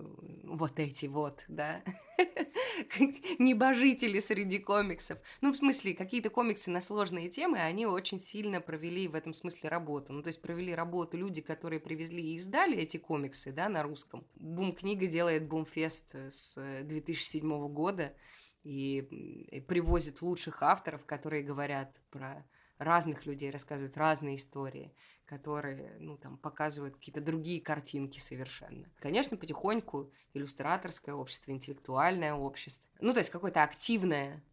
вот 0.43 0.79
эти 0.79 1.07
вот, 1.07 1.43
да, 1.47 1.83
небожители 3.39 4.19
среди 4.19 4.59
комиксов. 4.59 5.19
Ну, 5.41 5.51
в 5.51 5.57
смысле, 5.57 5.93
какие-то 5.93 6.29
комиксы 6.29 6.71
на 6.71 6.81
сложные 6.81 7.29
темы, 7.29 7.59
они 7.59 7.85
очень 7.85 8.19
сильно 8.19 8.61
провели 8.61 9.07
в 9.07 9.15
этом 9.15 9.33
смысле 9.33 9.69
работу. 9.69 10.13
Ну, 10.13 10.23
то 10.23 10.27
есть 10.27 10.41
провели 10.41 10.73
работу 10.73 11.17
люди, 11.17 11.41
которые 11.41 11.79
привезли 11.79 12.31
и 12.31 12.35
издали 12.37 12.77
эти 12.77 12.97
комиксы, 12.97 13.51
да, 13.51 13.67
на 13.67 13.83
русском. 13.83 14.25
Бум-книга 14.35 15.07
делает 15.07 15.47
Бумфест 15.47 16.15
с 16.15 16.83
2007 16.83 17.67
года, 17.67 18.15
и 18.63 19.63
привозит 19.67 20.21
лучших 20.21 20.63
авторов, 20.63 21.05
которые 21.05 21.43
говорят 21.43 21.99
про 22.09 22.45
разных 22.77 23.27
людей, 23.27 23.51
рассказывают 23.51 23.95
разные 23.95 24.37
истории, 24.37 24.95
которые, 25.25 25.97
ну, 25.99 26.17
там, 26.17 26.37
показывают 26.37 26.95
какие-то 26.95 27.21
другие 27.21 27.61
картинки 27.61 28.19
совершенно. 28.19 28.89
Конечно, 28.97 29.37
потихоньку 29.37 30.11
иллюстраторское 30.33 31.13
общество, 31.13 31.51
интеллектуальное 31.51 32.33
общество, 32.33 32.89
ну, 32.99 33.13
то 33.13 33.19
есть 33.19 33.29
какое-то 33.29 33.61
активное 33.61 34.43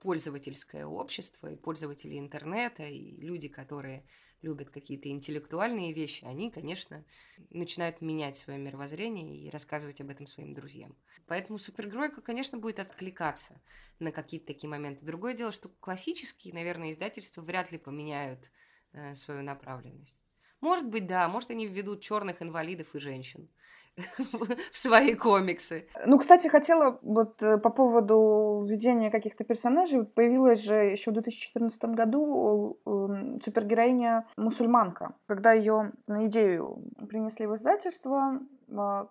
пользовательское 0.00 0.84
общество, 0.84 1.50
и 1.50 1.56
пользователи 1.56 2.18
интернета, 2.18 2.84
и 2.84 3.16
люди, 3.20 3.48
которые 3.48 4.04
любят 4.42 4.70
какие-то 4.70 5.08
интеллектуальные 5.08 5.92
вещи, 5.92 6.24
они, 6.24 6.50
конечно, 6.50 7.04
начинают 7.50 8.00
менять 8.00 8.36
свое 8.36 8.58
мировоззрение 8.58 9.36
и 9.36 9.50
рассказывать 9.50 10.00
об 10.00 10.10
этом 10.10 10.26
своим 10.26 10.52
друзьям. 10.52 10.94
Поэтому 11.26 11.58
супергеройка, 11.58 12.20
конечно, 12.20 12.58
будет 12.58 12.80
откликаться 12.80 13.60
на 13.98 14.12
какие-то 14.12 14.46
такие 14.48 14.68
моменты. 14.68 15.04
Другое 15.04 15.34
дело, 15.34 15.52
что 15.52 15.68
классические, 15.68 16.52
наверное, 16.54 16.90
издательства 16.90 17.40
вряд 17.40 17.72
ли 17.72 17.78
поменяют 17.78 18.50
э, 18.92 19.14
свою 19.14 19.42
направленность. 19.42 20.21
Может 20.62 20.88
быть, 20.88 21.06
да, 21.06 21.28
может, 21.28 21.50
они 21.50 21.66
введут 21.66 22.00
черных 22.00 22.40
инвалидов 22.40 22.86
и 22.94 23.00
женщин 23.00 23.48
в 24.72 24.78
свои 24.78 25.14
комиксы. 25.14 25.86
Ну, 26.06 26.18
кстати, 26.18 26.46
хотела 26.46 26.98
вот 27.02 27.42
э, 27.42 27.58
по 27.58 27.68
поводу 27.68 28.64
введения 28.66 29.10
каких-то 29.10 29.44
персонажей. 29.44 30.04
Появилась 30.04 30.62
же 30.62 30.76
еще 30.76 31.10
в 31.10 31.14
2014 31.14 31.84
году 31.86 32.78
эм, 32.86 33.40
супергероиня 33.42 34.26
мусульманка. 34.36 35.14
Когда 35.26 35.52
ее 35.52 35.92
на 36.06 36.26
идею 36.26 36.84
принесли 37.08 37.46
в 37.46 37.56
издательство, 37.56 38.40
а, 38.74 39.08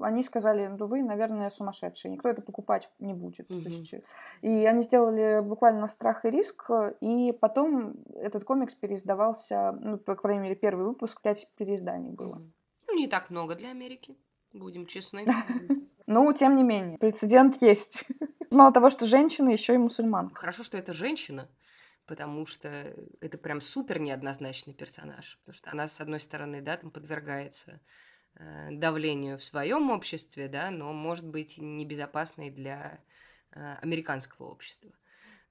они 0.00 0.22
сказали, 0.22 0.66
ну 0.66 0.86
вы, 0.86 1.02
наверное, 1.02 1.50
сумасшедшие, 1.50 2.12
никто 2.12 2.28
это 2.28 2.42
покупать 2.42 2.90
не 2.98 3.14
будет. 3.14 3.50
Mm-hmm. 3.50 3.62
То 3.62 3.68
есть, 3.68 3.94
и 4.42 4.64
они 4.66 4.82
сделали 4.82 5.40
буквально 5.40 5.88
страх 5.88 6.24
и 6.24 6.30
риск, 6.30 6.70
и 7.00 7.32
потом 7.32 7.94
этот 8.14 8.44
комикс 8.44 8.74
переиздавался, 8.74 9.72
ну, 9.72 9.98
по 9.98 10.14
крайней 10.14 10.42
мере, 10.42 10.54
первый 10.54 10.86
выпуск, 10.86 11.20
пять 11.20 11.48
переизданий 11.56 12.10
было. 12.10 12.42
Ну, 12.86 12.96
не 12.96 13.06
так 13.06 13.30
много 13.30 13.54
для 13.54 13.70
Америки, 13.70 14.16
будем 14.52 14.86
честны. 14.86 15.26
Ну, 16.10 16.32
тем 16.32 16.56
не 16.56 16.62
менее, 16.62 16.96
прецедент 16.96 17.60
есть. 17.60 18.02
Мало 18.50 18.72
того, 18.72 18.88
что 18.88 19.04
женщина, 19.04 19.50
еще 19.50 19.74
и 19.74 19.76
мусульман. 19.76 20.30
Хорошо, 20.30 20.62
что 20.62 20.78
это 20.78 20.94
женщина, 20.94 21.50
потому 22.06 22.46
что 22.46 22.68
это 23.20 23.36
прям 23.36 23.60
супер 23.60 24.00
неоднозначный 24.00 24.72
персонаж. 24.72 25.38
Потому 25.40 25.54
что 25.54 25.70
она, 25.70 25.86
с 25.86 26.00
одной 26.00 26.20
стороны, 26.20 26.62
да, 26.62 26.78
там 26.78 26.90
подвергается 26.90 27.72
э, 27.72 27.78
давлению 28.70 29.38
в 29.38 29.44
своем 29.44 29.90
обществе, 29.90 30.48
да, 30.48 30.70
но 30.70 30.92
может 30.92 31.26
быть 31.26 31.58
небезопасной 31.58 32.50
для 32.50 33.00
э, 33.52 33.74
американского 33.82 34.46
общества. 34.46 34.92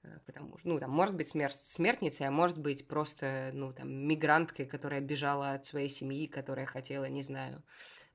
Э, 0.02 0.18
потому 0.26 0.56
что, 0.58 0.68
ну, 0.68 0.78
там, 0.78 0.90
может 0.90 1.16
быть 1.16 1.28
смерть, 1.28 1.56
смертницей, 1.56 2.26
а 2.26 2.30
может 2.30 2.58
быть 2.58 2.86
просто, 2.86 3.50
ну, 3.52 3.72
там, 3.72 3.90
мигранткой, 3.90 4.66
которая 4.66 5.00
бежала 5.00 5.52
от 5.52 5.66
своей 5.66 5.88
семьи, 5.88 6.26
которая 6.26 6.66
хотела, 6.66 7.06
не 7.06 7.22
знаю, 7.22 7.62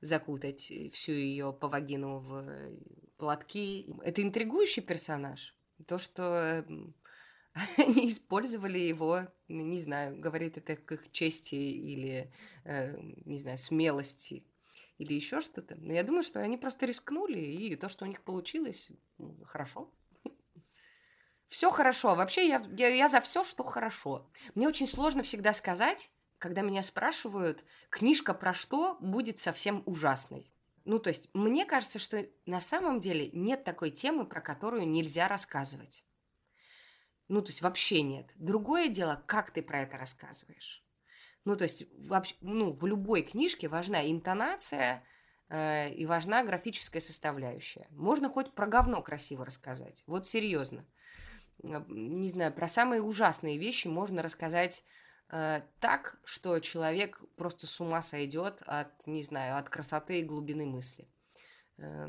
закутать 0.00 0.72
всю 0.92 1.12
ее 1.12 1.52
по 1.52 1.68
вагину 1.68 2.18
в 2.18 2.72
платки. 3.16 3.94
Это 4.02 4.22
интригующий 4.22 4.82
персонаж. 4.82 5.54
То, 5.86 5.98
что 5.98 6.64
они 7.76 8.08
использовали 8.08 8.78
его, 8.78 9.28
не 9.48 9.80
знаю, 9.80 10.18
говорит 10.18 10.58
это 10.58 10.76
к 10.76 10.92
их 10.92 11.12
чести 11.12 11.54
или, 11.54 12.32
э, 12.64 12.96
не 13.24 13.38
знаю, 13.38 13.58
смелости 13.58 14.44
или 14.98 15.14
еще 15.14 15.40
что-то. 15.40 15.76
Но 15.76 15.92
я 15.92 16.04
думаю, 16.04 16.22
что 16.22 16.40
они 16.40 16.56
просто 16.56 16.86
рискнули, 16.86 17.38
и 17.38 17.76
то, 17.76 17.88
что 17.88 18.04
у 18.04 18.08
них 18.08 18.22
получилось, 18.22 18.92
хорошо. 19.44 19.90
Все 21.48 21.70
хорошо. 21.70 22.14
Вообще, 22.14 22.48
я, 22.48 22.64
я, 22.76 22.88
я 22.88 23.08
за 23.08 23.20
все, 23.20 23.44
что 23.44 23.62
хорошо. 23.62 24.30
Мне 24.54 24.68
очень 24.68 24.86
сложно 24.86 25.22
всегда 25.22 25.52
сказать, 25.52 26.10
когда 26.38 26.62
меня 26.62 26.82
спрашивают, 26.82 27.64
книжка 27.90 28.34
про 28.34 28.54
что 28.54 28.96
будет 29.00 29.38
совсем 29.38 29.82
ужасной. 29.86 30.50
Ну, 30.84 30.98
то 30.98 31.08
есть, 31.08 31.30
мне 31.32 31.64
кажется, 31.64 31.98
что 31.98 32.26
на 32.44 32.60
самом 32.60 33.00
деле 33.00 33.30
нет 33.32 33.64
такой 33.64 33.90
темы, 33.90 34.26
про 34.26 34.40
которую 34.40 34.86
нельзя 34.86 35.28
рассказывать. 35.28 36.04
Ну, 37.28 37.40
то 37.40 37.48
есть, 37.48 37.62
вообще 37.62 38.02
нет. 38.02 38.30
Другое 38.34 38.88
дело, 38.88 39.22
как 39.26 39.50
ты 39.50 39.62
про 39.62 39.80
это 39.80 39.96
рассказываешь. 39.96 40.83
Ну, 41.44 41.56
то 41.56 41.64
есть, 41.64 41.84
вообще, 41.98 42.34
ну, 42.40 42.72
в 42.72 42.86
любой 42.86 43.22
книжке 43.22 43.68
важна 43.68 44.10
интонация 44.10 45.04
э, 45.50 45.92
и 45.92 46.06
важна 46.06 46.42
графическая 46.42 47.00
составляющая. 47.00 47.86
Можно 47.90 48.28
хоть 48.28 48.52
про 48.52 48.66
говно 48.66 49.02
красиво 49.02 49.44
рассказать. 49.44 50.02
Вот 50.06 50.26
серьезно. 50.26 50.86
Не 51.62 52.30
знаю, 52.30 52.52
про 52.52 52.66
самые 52.66 53.02
ужасные 53.02 53.58
вещи 53.58 53.88
можно 53.88 54.22
рассказать 54.22 54.84
э, 55.30 55.60
так, 55.80 56.18
что 56.24 56.58
человек 56.60 57.22
просто 57.36 57.66
с 57.66 57.80
ума 57.80 58.02
сойдет 58.02 58.62
от, 58.66 59.06
не 59.06 59.22
знаю, 59.22 59.58
от 59.58 59.68
красоты 59.68 60.20
и 60.20 60.24
глубины 60.24 60.64
мысли. 60.64 61.08
Э, 61.76 62.08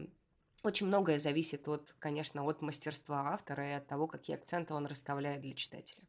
очень 0.63 0.87
многое 0.87 1.19
зависит 1.19 1.67
от, 1.67 1.93
конечно, 1.99 2.43
от 2.43 2.61
мастерства 2.61 3.33
автора 3.33 3.69
и 3.69 3.73
от 3.73 3.85
того, 3.85 4.07
какие 4.07 4.35
акценты 4.35 4.73
он 4.73 4.87
расставляет 4.87 5.41
для 5.41 5.53
читателя. 5.53 6.07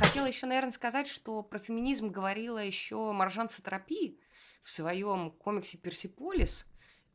Хотела 0.00 0.24
еще, 0.24 0.46
наверное, 0.46 0.70
сказать, 0.70 1.06
что 1.06 1.42
про 1.42 1.58
феминизм 1.58 2.08
говорила 2.08 2.56
еще 2.56 3.12
Маржан 3.12 3.50
Сатрапи 3.50 4.18
в 4.62 4.70
своем 4.70 5.30
комиксе 5.30 5.76
«Персиполис». 5.76 6.66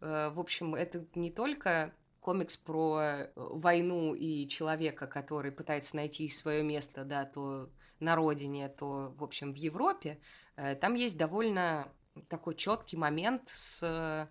Э, 0.01 0.29
в 0.29 0.39
общем, 0.39 0.75
это 0.75 1.03
не 1.15 1.31
только 1.31 1.95
комикс 2.19 2.55
про 2.57 2.99
э, 3.01 3.31
войну 3.35 4.13
и 4.13 4.47
человека, 4.47 5.07
который 5.07 5.51
пытается 5.51 5.95
найти 5.95 6.29
свое 6.29 6.61
место, 6.61 7.05
да, 7.05 7.25
то 7.25 7.71
на 7.99 8.15
родине, 8.15 8.69
то, 8.69 9.15
в 9.17 9.23
общем, 9.23 9.51
в 9.51 9.57
Европе, 9.57 10.21
э, 10.55 10.75
там 10.75 10.93
есть 10.93 11.17
довольно 11.17 11.91
такой 12.29 12.53
четкий 12.53 12.97
момент 12.97 13.49
с 13.49 14.29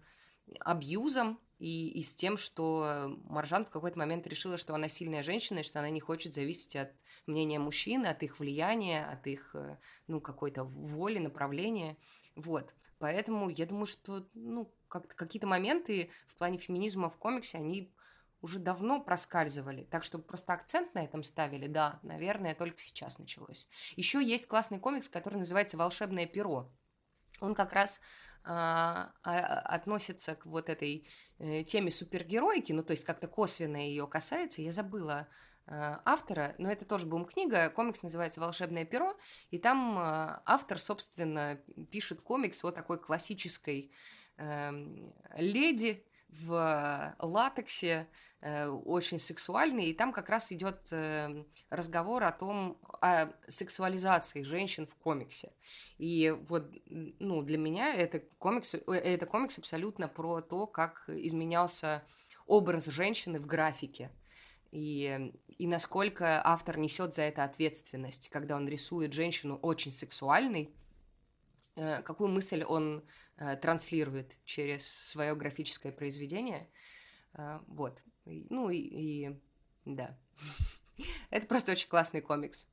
абьюзом 0.60 1.40
и, 1.58 1.88
и 1.88 2.02
с 2.02 2.14
тем, 2.14 2.36
что 2.36 3.16
Маржан 3.24 3.64
в 3.64 3.70
какой-то 3.70 3.98
момент 3.98 4.26
решила, 4.26 4.56
что 4.56 4.74
она 4.74 4.88
сильная 4.88 5.22
женщина, 5.22 5.60
и 5.60 5.62
что 5.62 5.78
она 5.78 5.90
не 5.90 6.00
хочет 6.00 6.34
зависеть 6.34 6.76
от 6.76 6.92
мнения 7.26 7.58
мужчин, 7.58 8.06
от 8.06 8.22
их 8.22 8.38
влияния, 8.38 9.04
от 9.04 9.26
их, 9.26 9.54
ну, 10.06 10.20
какой-то 10.20 10.64
воли, 10.64 11.18
направления. 11.18 11.96
Вот. 12.34 12.74
Поэтому 12.98 13.48
я 13.48 13.66
думаю, 13.66 13.86
что, 13.86 14.26
ну, 14.34 14.72
как 14.88 15.08
какие-то 15.08 15.46
моменты 15.46 16.10
в 16.26 16.36
плане 16.36 16.58
феминизма 16.58 17.10
в 17.10 17.16
комиксе, 17.16 17.58
они 17.58 17.92
уже 18.40 18.58
давно 18.58 19.00
проскальзывали. 19.00 19.84
Так 19.84 20.04
что 20.04 20.18
просто 20.18 20.52
акцент 20.52 20.94
на 20.94 21.02
этом 21.02 21.22
ставили, 21.22 21.66
да, 21.66 21.98
наверное, 22.02 22.54
только 22.54 22.78
сейчас 22.80 23.18
началось. 23.18 23.68
Еще 23.96 24.22
есть 24.22 24.46
классный 24.46 24.78
комикс, 24.78 25.08
который 25.08 25.38
называется 25.38 25.76
«Волшебное 25.76 26.26
перо». 26.26 26.70
Он 27.40 27.54
как 27.54 27.72
раз 27.72 28.00
а, 28.44 29.12
а, 29.22 29.58
относится 29.60 30.34
к 30.34 30.46
вот 30.46 30.68
этой 30.68 31.06
э, 31.38 31.64
теме 31.64 31.90
супергероики, 31.90 32.72
ну, 32.72 32.82
то 32.82 32.92
есть 32.92 33.04
как-то 33.04 33.26
косвенно 33.28 33.76
ее 33.76 34.06
касается. 34.06 34.62
Я 34.62 34.72
забыла 34.72 35.28
э, 35.66 35.96
автора, 36.04 36.54
но 36.58 36.70
это 36.70 36.84
тоже 36.84 37.06
бум-книга. 37.06 37.70
Комикс 37.70 38.02
называется 38.02 38.40
«Волшебное 38.40 38.84
перо», 38.84 39.16
и 39.50 39.58
там 39.58 39.98
э, 39.98 40.40
автор, 40.44 40.78
собственно, 40.78 41.60
пишет 41.90 42.20
комикс 42.20 42.64
о 42.64 42.70
такой 42.70 42.98
классической 42.98 43.90
Эм, 44.36 45.12
леди 45.36 46.04
в 46.42 47.14
латексе, 47.20 48.08
э, 48.40 48.66
очень 48.66 49.18
сексуальный, 49.18 49.86
и 49.86 49.94
там 49.94 50.12
как 50.12 50.28
раз 50.28 50.52
идет 50.52 50.88
э, 50.90 51.44
разговор 51.70 52.24
о 52.24 52.32
том, 52.32 52.78
о 53.00 53.28
сексуализации 53.48 54.42
женщин 54.42 54.86
в 54.86 54.94
комиксе. 54.96 55.52
И 55.98 56.34
вот, 56.48 56.70
ну, 56.86 57.42
для 57.42 57.58
меня 57.58 57.94
это 57.94 58.20
комикс, 58.38 58.74
э, 58.74 58.80
это 58.86 59.26
комикс 59.26 59.58
абсолютно 59.58 60.08
про 60.08 60.40
то, 60.40 60.66
как 60.66 61.04
изменялся 61.08 62.02
образ 62.46 62.86
женщины 62.86 63.38
в 63.38 63.46
графике. 63.46 64.10
И, 64.72 65.32
и 65.58 65.66
насколько 65.66 66.40
автор 66.44 66.78
несет 66.78 67.14
за 67.14 67.22
это 67.22 67.44
ответственность, 67.44 68.28
когда 68.28 68.56
он 68.56 68.68
рисует 68.68 69.12
женщину 69.12 69.56
очень 69.62 69.92
сексуальной, 69.92 70.74
Э, 70.74 70.83
какую 71.74 72.30
мысль 72.30 72.62
он 72.62 73.04
э, 73.36 73.56
транслирует 73.56 74.36
через 74.44 74.86
свое 74.86 75.34
графическое 75.34 75.92
произведение. 75.92 76.68
Э, 77.34 77.60
вот. 77.66 78.02
Ну 78.24 78.70
и, 78.70 78.78
и 78.78 79.40
да. 79.84 80.16
Это 81.30 81.46
просто 81.46 81.72
очень 81.72 81.88
классный 81.88 82.20
комикс. 82.20 82.68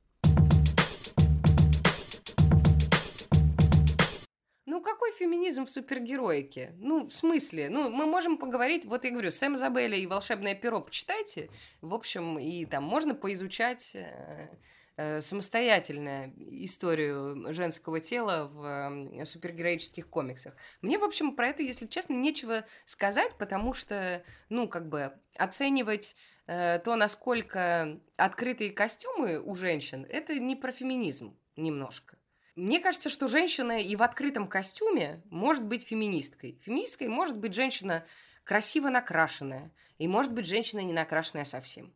Ну, 4.64 4.80
какой 4.80 5.12
феминизм 5.12 5.66
в 5.66 5.70
супергероике? 5.70 6.72
Ну, 6.78 7.06
в 7.06 7.14
смысле? 7.14 7.68
Ну, 7.68 7.90
мы 7.90 8.06
можем 8.06 8.38
поговорить, 8.38 8.86
вот 8.86 9.04
я 9.04 9.10
говорю, 9.10 9.30
Сэм 9.30 9.56
Забелли 9.56 9.98
и 9.98 10.06
«Волшебное 10.06 10.54
перо» 10.54 10.80
почитайте. 10.80 11.50
В 11.82 11.92
общем, 11.92 12.38
и 12.38 12.64
там 12.64 12.84
можно 12.84 13.14
поизучать 13.14 13.94
Э, 13.94 14.48
самостоятельно 14.96 16.32
историю 16.36 17.52
женского 17.52 18.00
тела 18.00 18.48
в 18.52 19.24
супергероических 19.24 20.08
комиксах. 20.08 20.54
Мне, 20.80 20.98
в 20.98 21.04
общем, 21.04 21.34
про 21.34 21.48
это, 21.48 21.62
если 21.62 21.86
честно, 21.86 22.14
нечего 22.14 22.64
сказать, 22.84 23.32
потому 23.38 23.74
что, 23.74 24.22
ну, 24.48 24.68
как 24.68 24.88
бы 24.88 25.12
оценивать 25.36 26.16
э, 26.46 26.78
то, 26.84 26.96
насколько 26.96 28.00
открытые 28.16 28.70
костюмы 28.70 29.40
у 29.40 29.54
женщин, 29.54 30.06
это 30.08 30.38
не 30.38 30.56
про 30.56 30.72
феминизм 30.72 31.36
немножко. 31.56 32.18
Мне 32.54 32.80
кажется, 32.80 33.08
что 33.08 33.28
женщина 33.28 33.80
и 33.80 33.96
в 33.96 34.02
открытом 34.02 34.46
костюме 34.46 35.22
может 35.30 35.64
быть 35.64 35.86
феминисткой. 35.86 36.60
Феминисткой 36.62 37.08
может 37.08 37.38
быть 37.38 37.54
женщина 37.54 38.04
красиво 38.44 38.90
накрашенная, 38.90 39.72
и 39.98 40.06
может 40.06 40.34
быть 40.34 40.46
женщина 40.46 40.80
не 40.80 40.92
накрашенная 40.92 41.44
совсем. 41.44 41.94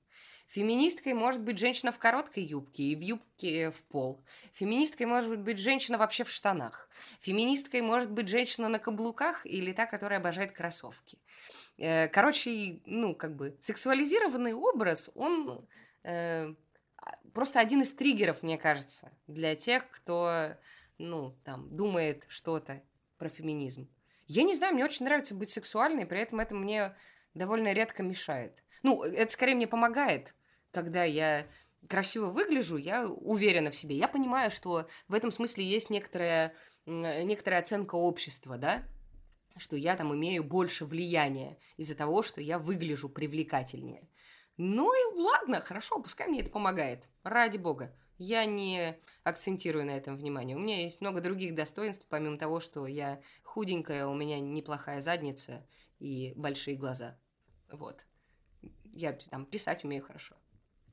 Феминисткой 0.57 1.13
может 1.13 1.43
быть 1.43 1.59
женщина 1.59 1.93
в 1.93 1.99
короткой 1.99 2.45
юбке 2.45 2.83
и 2.85 2.97
в 2.97 3.01
юбке 3.01 3.71
в 3.71 3.83
пол. 3.83 4.25
Феминисткой 4.55 5.05
может 5.05 5.39
быть 5.39 5.59
женщина 5.59 5.99
вообще 5.99 6.25
в 6.25 6.31
штанах. 6.31 6.89
Феминисткой 7.21 7.83
может 7.83 8.11
быть 8.11 8.29
женщина 8.29 8.71
на 8.71 8.79
каблуках 8.79 9.45
или 9.45 9.75
та, 9.75 9.85
которая 9.85 10.19
обожает 10.19 10.53
кроссовки. 10.53 11.19
Э, 11.77 12.09
короче, 12.09 12.81
ну, 12.87 13.15
как 13.15 13.37
бы, 13.37 13.55
сексуализированный 13.61 14.55
образ, 14.55 15.11
он 15.15 15.69
э, 16.05 16.55
просто 17.35 17.61
один 17.61 17.83
из 17.83 17.93
триггеров, 17.93 18.43
мне 18.43 18.57
кажется, 18.57 19.13
для 19.27 19.57
тех, 19.57 19.87
кто, 19.91 20.55
ну, 20.97 21.37
там, 21.45 21.69
думает 21.69 22.25
что-то 22.29 22.81
про 23.19 23.29
феминизм. 23.29 23.91
Я 24.27 24.43
не 24.43 24.55
знаю, 24.55 24.73
мне 24.73 24.87
очень 24.87 25.05
нравится 25.05 25.35
быть 25.35 25.51
сексуальной, 25.51 26.07
при 26.07 26.21
этом 26.21 26.41
это 26.41 26.55
мне 26.55 26.97
довольно 27.35 27.75
редко 27.75 28.03
мешает. 28.03 28.63
Ну, 28.83 29.03
это 29.03 29.31
скорее 29.31 29.55
мне 29.55 29.67
помогает, 29.67 30.35
когда 30.77 31.05
я 31.05 31.47
красиво 31.89 32.27
выгляжу, 32.27 32.77
я 32.77 33.09
уверена 33.09 33.71
в 33.71 33.77
себе. 33.77 33.97
Я 33.97 34.09
понимаю, 34.09 34.51
что 34.51 34.87
в 35.09 35.15
этом 35.15 35.33
смысле 35.33 35.65
есть 35.65 35.89
некоторая, 35.89 36.55
некоторая 36.85 37.63
оценка 37.63 37.95
общества, 37.95 38.59
да, 38.59 38.83
что 39.57 39.75
я 39.75 39.97
там 39.97 40.15
имею 40.15 40.45
больше 40.45 40.85
влияния 40.85 41.57
из-за 41.79 41.95
того, 41.95 42.21
что 42.21 42.43
я 42.43 42.59
выгляжу 42.59 43.09
привлекательнее. 43.09 44.07
Ну 44.59 44.93
и 44.93 45.19
ладно, 45.19 45.63
хорошо, 45.63 45.99
пускай 45.99 46.29
мне 46.29 46.43
это 46.43 46.51
помогает. 46.51 47.09
Ради 47.23 47.57
бога. 47.57 47.97
Я 48.19 48.45
не 48.45 48.99
акцентирую 49.25 49.87
на 49.87 49.97
этом 49.97 50.19
внимание. 50.19 50.59
У 50.59 50.61
меня 50.61 50.83
есть 50.83 51.01
много 51.01 51.23
других 51.23 51.55
достоинств, 51.55 52.05
помимо 52.11 52.37
того, 52.37 52.61
что 52.61 52.87
я 52.87 53.23
худенькая, 53.43 54.07
у 54.07 54.15
меня 54.15 54.41
неплохая 54.41 55.01
задница 55.01 55.67
и 56.01 56.35
большие 56.37 56.77
глаза. 56.77 57.19
Вот. 57.73 58.05
Я 58.93 59.15
там 59.15 59.47
писать 59.47 59.83
умею 59.83 60.03
хорошо. 60.03 60.37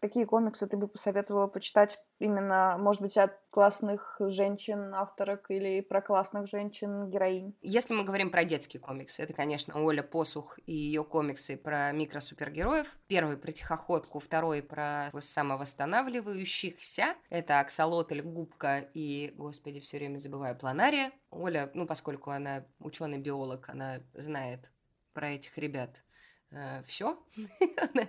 Какие 0.00 0.24
комиксы 0.24 0.66
ты 0.66 0.78
бы 0.78 0.88
посоветовала 0.88 1.46
почитать 1.46 1.98
именно, 2.18 2.76
может 2.78 3.02
быть, 3.02 3.18
от 3.18 3.38
классных 3.50 4.16
женщин, 4.18 4.94
авторок 4.94 5.50
или 5.50 5.82
про 5.82 6.00
классных 6.00 6.48
женщин, 6.48 7.10
героинь? 7.10 7.54
Если 7.60 7.92
мы 7.92 8.04
говорим 8.04 8.30
про 8.30 8.44
детские 8.44 8.80
комиксы, 8.80 9.22
это, 9.22 9.34
конечно, 9.34 9.78
Оля 9.78 10.02
Посух 10.02 10.58
и 10.64 10.72
ее 10.72 11.04
комиксы 11.04 11.58
про 11.58 11.92
микросупергероев. 11.92 12.86
Первый 13.08 13.36
про 13.36 13.52
тихоходку, 13.52 14.20
второй 14.20 14.62
про 14.62 15.10
самовосстанавливающихся. 15.18 17.14
Это 17.28 17.60
Аксолотль, 17.60 18.22
Губка 18.22 18.88
и, 18.94 19.34
господи, 19.36 19.80
все 19.80 19.98
время 19.98 20.16
забываю, 20.16 20.56
Планария. 20.56 21.12
Оля, 21.30 21.70
ну, 21.74 21.86
поскольку 21.86 22.30
она 22.30 22.64
ученый-биолог, 22.78 23.68
она 23.68 24.00
знает 24.14 24.70
про 25.12 25.30
этих 25.30 25.58
ребят 25.58 26.02
все. 26.86 27.18
она 27.76 28.08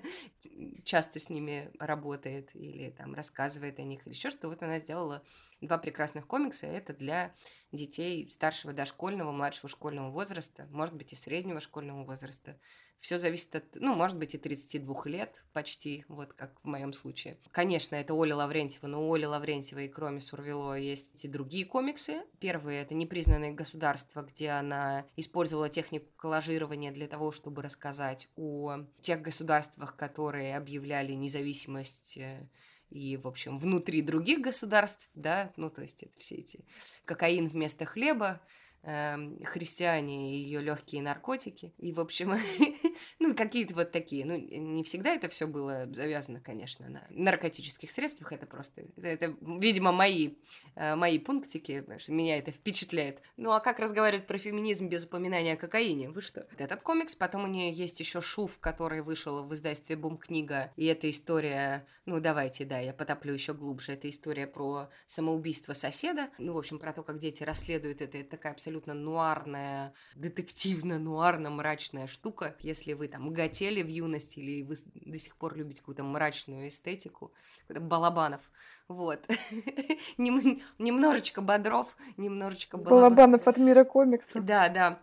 часто 0.84 1.20
с 1.20 1.30
ними 1.30 1.72
работает 1.80 2.56
или 2.56 2.90
там 2.90 3.14
рассказывает 3.14 3.80
о 3.80 3.84
них 3.84 4.06
или 4.06 4.14
еще 4.14 4.30
что. 4.30 4.48
Вот 4.48 4.62
она 4.64 4.80
сделала 4.80 5.24
два 5.62 5.78
прекрасных 5.78 6.28
комикса. 6.28 6.68
Это 6.68 6.94
для 6.94 7.34
детей 7.72 8.30
старшего 8.32 8.74
дошкольного, 8.74 9.32
младшего 9.32 9.70
школьного 9.70 10.10
возраста, 10.10 10.68
может 10.72 10.96
быть, 10.96 11.14
и 11.14 11.16
среднего 11.16 11.62
школьного 11.62 12.04
возраста. 12.04 12.58
Все 13.02 13.18
зависит 13.18 13.56
от, 13.56 13.64
ну, 13.74 13.96
может 13.96 14.18
быть, 14.18 14.36
и 14.36 14.38
32 14.38 14.96
лет 15.06 15.44
почти, 15.54 16.06
вот 16.08 16.34
как 16.34 16.60
в 16.62 16.68
моем 16.68 16.94
случае. 16.94 17.40
Конечно, 17.50 17.96
это 17.96 18.14
Оля 18.14 18.36
Лаврентьева, 18.36 18.86
но 18.86 19.10
у 19.10 19.14
Оли 19.14 19.26
Лаврентьевой, 19.26 19.88
кроме 19.88 20.20
Сурвило, 20.20 20.78
есть 20.78 21.26
и 21.26 21.28
другие 21.28 21.66
комиксы. 21.66 22.22
Первый– 22.40 22.76
это 22.78 22.94
«Непризнанное 22.94 23.54
государство», 23.54 24.22
где 24.22 24.50
она 24.50 25.08
использовала 25.16 25.68
технику 25.68 26.12
коллажирования 26.16 26.92
для 26.92 27.08
того, 27.08 27.32
чтобы 27.32 27.64
рассказать 27.64 28.30
о 28.36 28.86
тех 29.02 29.20
государствах, 29.24 29.96
которые 29.96 30.56
объявляли 30.56 31.14
независимость 31.14 32.20
э, 32.20 32.48
и, 32.92 33.18
в 33.18 33.28
общем, 33.28 33.58
внутри 33.58 34.02
других 34.02 34.42
государств, 34.42 35.10
да, 35.16 35.52
ну, 35.56 35.70
то 35.70 35.82
есть 35.82 36.04
это 36.04 36.20
все 36.20 36.36
эти 36.36 36.64
кокаин 37.06 37.48
вместо 37.48 37.86
хлеба, 37.86 38.42
Эм, 38.84 39.40
христиане 39.46 40.34
и 40.34 40.40
ее 40.40 40.60
легкие 40.60 41.04
наркотики. 41.04 41.72
И, 41.78 41.94
в 41.94 42.00
общем, 42.00 42.34
ну, 43.20 43.36
какие-то 43.36 43.76
вот 43.76 43.92
такие. 43.92 44.26
Ну, 44.26 44.36
не 44.36 44.84
всегда 44.84 45.14
это 45.14 45.30
все 45.30 45.46
было 45.46 45.88
завязано, 45.94 46.40
конечно, 46.40 46.90
на 46.90 47.06
наркотических 47.12 47.92
средствах. 47.92 48.32
Это 48.32 48.48
просто, 48.48 48.82
это, 48.82 49.08
это 49.08 49.36
видимо, 49.40 49.92
мои, 49.92 50.34
э, 50.74 50.96
мои 50.96 51.20
пунктики, 51.20 51.86
что 52.00 52.12
меня 52.12 52.40
это 52.40 52.50
впечатляет. 52.50 53.22
Ну, 53.38 53.52
а 53.52 53.60
как 53.60 53.78
разговаривать 53.78 54.26
про 54.26 54.40
феминизм 54.40 54.90
без 54.90 55.06
упоминания 55.06 55.54
о 55.54 55.58
кокаине? 55.58 56.10
Вы 56.10 56.24
что? 56.24 56.48
Вот 56.50 56.60
этот 56.60 56.82
комикс, 56.82 57.14
потом 57.16 57.44
у 57.44 57.48
нее 57.48 57.72
есть 57.72 58.00
еще 58.00 58.20
Шуф, 58.20 58.60
который 58.60 59.04
вышел 59.04 59.44
в 59.44 59.54
издательстве 59.54 59.96
Бум-книга, 59.96 60.74
и 60.76 60.88
эта 60.88 61.08
история, 61.08 61.86
ну, 62.08 62.20
давайте, 62.20 62.66
да, 62.66 62.80
я 62.80 62.94
потоплю 62.94 63.36
еще 63.36 63.54
глубже. 63.54 63.92
Это 63.92 64.10
история 64.10 64.48
про 64.48 64.90
самоубийство 65.06 65.74
соседа. 65.74 66.30
Ну, 66.40 66.54
в 66.54 66.58
общем, 66.58 66.80
про 66.80 66.94
то, 66.94 67.04
как 67.04 67.20
дети 67.20 67.44
расследуют 67.44 68.02
это. 68.02 68.18
Это 68.18 68.32
такая 68.32 68.54
абсолютно 68.54 68.71
абсолютно 68.72 68.94
нуарная, 68.94 69.94
детективно-нуарно-мрачная 70.16 72.08
штука. 72.08 72.56
Если 72.60 72.94
вы 72.94 73.08
там 73.10 73.34
готели 73.34 73.84
в 73.84 73.88
юности 73.88 74.40
или 74.40 74.64
вы 74.64 74.76
до 74.96 75.20
сих 75.20 75.36
пор 75.36 75.56
любите 75.56 75.82
какую-то 75.82 76.04
мрачную 76.04 76.70
эстетику, 76.70 77.34
балабанов, 77.68 78.42
вот. 78.88 79.20
Немножечко 80.18 81.42
бодров, 81.42 81.96
немножечко 82.18 82.78
балабанов. 82.78 83.16
Балабанов 83.16 83.48
от 83.48 83.58
мира 83.58 83.84
комикса. 83.84 84.40
Да, 84.40 84.70
да. 84.70 85.02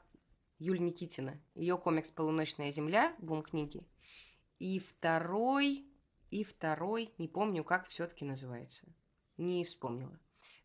Юль 0.59 0.81
Никитина. 0.81 1.38
Ее 1.54 1.76
комикс 1.76 2.11
«Полуночная 2.11 2.72
земля», 2.72 3.12
бум 3.18 3.42
книги. 3.42 3.87
И 4.59 4.81
второй, 4.81 5.87
и 6.31 6.42
второй, 6.42 7.14
не 7.18 7.28
помню, 7.28 7.62
как 7.64 7.87
все-таки 7.87 8.24
называется. 8.24 8.87
Не 9.37 9.64
вспомнила. 9.64 10.18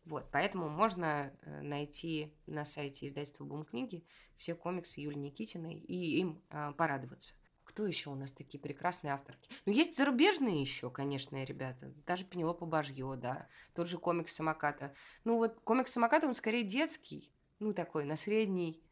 Вот, 0.04 0.28
поэтому 0.30 0.68
можно 0.68 1.32
э, 1.42 1.62
найти 1.62 2.34
на 2.46 2.66
сайте 2.66 3.06
издательства 3.06 3.44
Бум 3.44 3.64
книги 3.64 4.04
все 4.36 4.54
комиксы 4.54 5.00
Юли 5.00 5.16
Никитиной 5.16 5.76
и 5.76 6.18
им 6.18 6.42
э, 6.50 6.72
порадоваться. 6.72 7.34
Кто 7.64 7.86
еще 7.86 8.10
у 8.10 8.14
нас 8.14 8.30
такие 8.30 8.60
прекрасные 8.60 9.14
авторки? 9.14 9.48
Ну, 9.64 9.72
есть 9.72 9.96
зарубежные 9.96 10.60
еще, 10.60 10.90
конечно, 10.90 11.42
ребята. 11.42 11.92
Даже 12.06 12.24
Пенелопа 12.24 12.66
Бажье, 12.66 13.16
да. 13.16 13.48
Тот 13.74 13.88
же 13.88 13.96
комикс 13.96 14.34
Самоката. 14.34 14.94
Ну, 15.24 15.38
вот 15.38 15.58
комикс 15.60 15.90
Самоката, 15.90 16.26
он 16.26 16.34
скорее 16.34 16.64
детский. 16.64 17.32
Ну, 17.58 17.72
такой, 17.72 18.04
на 18.04 18.16
средний 18.16 18.82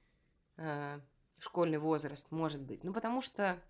э, 0.57 1.01
школьный 1.38 1.79
возраст, 1.79 2.31
может 2.31 2.62
быть. 2.62 2.85
Ну, 2.85 2.92
потому 2.92 3.20
что... 3.20 3.62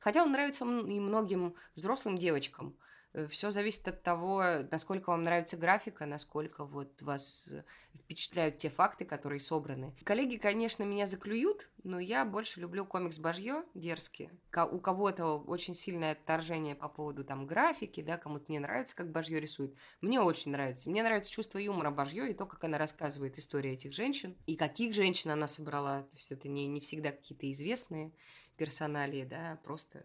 Хотя 0.00 0.22
он 0.22 0.32
нравится 0.32 0.64
и 0.64 1.00
многим 1.00 1.54
взрослым 1.74 2.18
девочкам. 2.18 2.76
Э, 3.14 3.26
Все 3.28 3.50
зависит 3.50 3.88
от 3.88 4.02
того, 4.02 4.42
насколько 4.70 5.10
вам 5.10 5.24
нравится 5.24 5.56
графика, 5.56 6.06
насколько 6.06 6.64
вот 6.64 7.00
вас 7.02 7.48
э, 7.50 7.62
впечатляют 7.96 8.58
те 8.58 8.68
факты, 8.68 9.04
которые 9.04 9.40
собраны. 9.40 9.94
Коллеги, 10.04 10.36
конечно, 10.36 10.82
меня 10.82 11.06
заклюют, 11.06 11.68
но 11.84 11.98
я 11.98 12.24
больше 12.24 12.60
люблю 12.60 12.84
комикс 12.84 13.18
Бажье, 13.18 13.64
дерзкие. 13.74 14.30
У 14.70 14.78
кого-то 14.78 15.38
очень 15.38 15.74
сильное 15.74 16.12
отторжение 16.12 16.74
по 16.74 16.88
поводу 16.88 17.24
там 17.24 17.46
графики, 17.46 18.02
да, 18.02 18.18
кому-то 18.18 18.50
не 18.50 18.58
нравится, 18.58 18.94
как 18.94 19.10
Бажье 19.10 19.40
рисует. 19.40 19.74
Мне 20.00 20.20
очень 20.20 20.52
нравится. 20.52 20.90
Мне 20.90 21.02
нравится 21.02 21.30
чувство 21.30 21.58
юмора 21.58 21.90
Бажье 21.90 22.30
и 22.30 22.34
то, 22.34 22.46
как 22.46 22.62
она 22.64 22.78
рассказывает 22.78 23.38
историю 23.38 23.74
этих 23.74 23.92
женщин, 23.92 24.36
и 24.46 24.56
каких 24.56 24.94
женщин 24.94 25.30
она 25.30 25.48
собрала. 25.48 26.02
То 26.02 26.16
есть 26.16 26.32
это 26.32 26.48
не, 26.48 26.66
не 26.66 26.80
всегда 26.80 27.12
какие-то 27.12 27.50
известные 27.50 28.12
персоналии, 28.56 29.24
да, 29.24 29.52
а 29.52 29.56
просто 29.56 30.04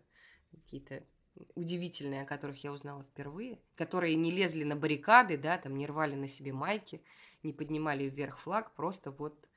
какие-то 0.52 1.04
удивительные, 1.56 2.24
о 2.24 2.26
которых 2.26 2.64
я 2.64 2.72
узнала 2.72 3.04
впервые, 3.04 3.60
которые 3.76 4.16
не 4.16 4.32
лезли 4.32 4.64
на 4.64 4.76
баррикады, 4.76 5.38
да, 5.38 5.58
там 5.58 5.76
не 5.76 5.88
рвали 5.88 6.16
на 6.16 6.28
себе 6.28 6.54
майки, 6.54 7.02
не 7.42 7.54
поднимали 7.54 8.06
вверх 8.06 8.40
флаг, 8.40 8.74
просто 8.76 9.12
вот 9.12 9.48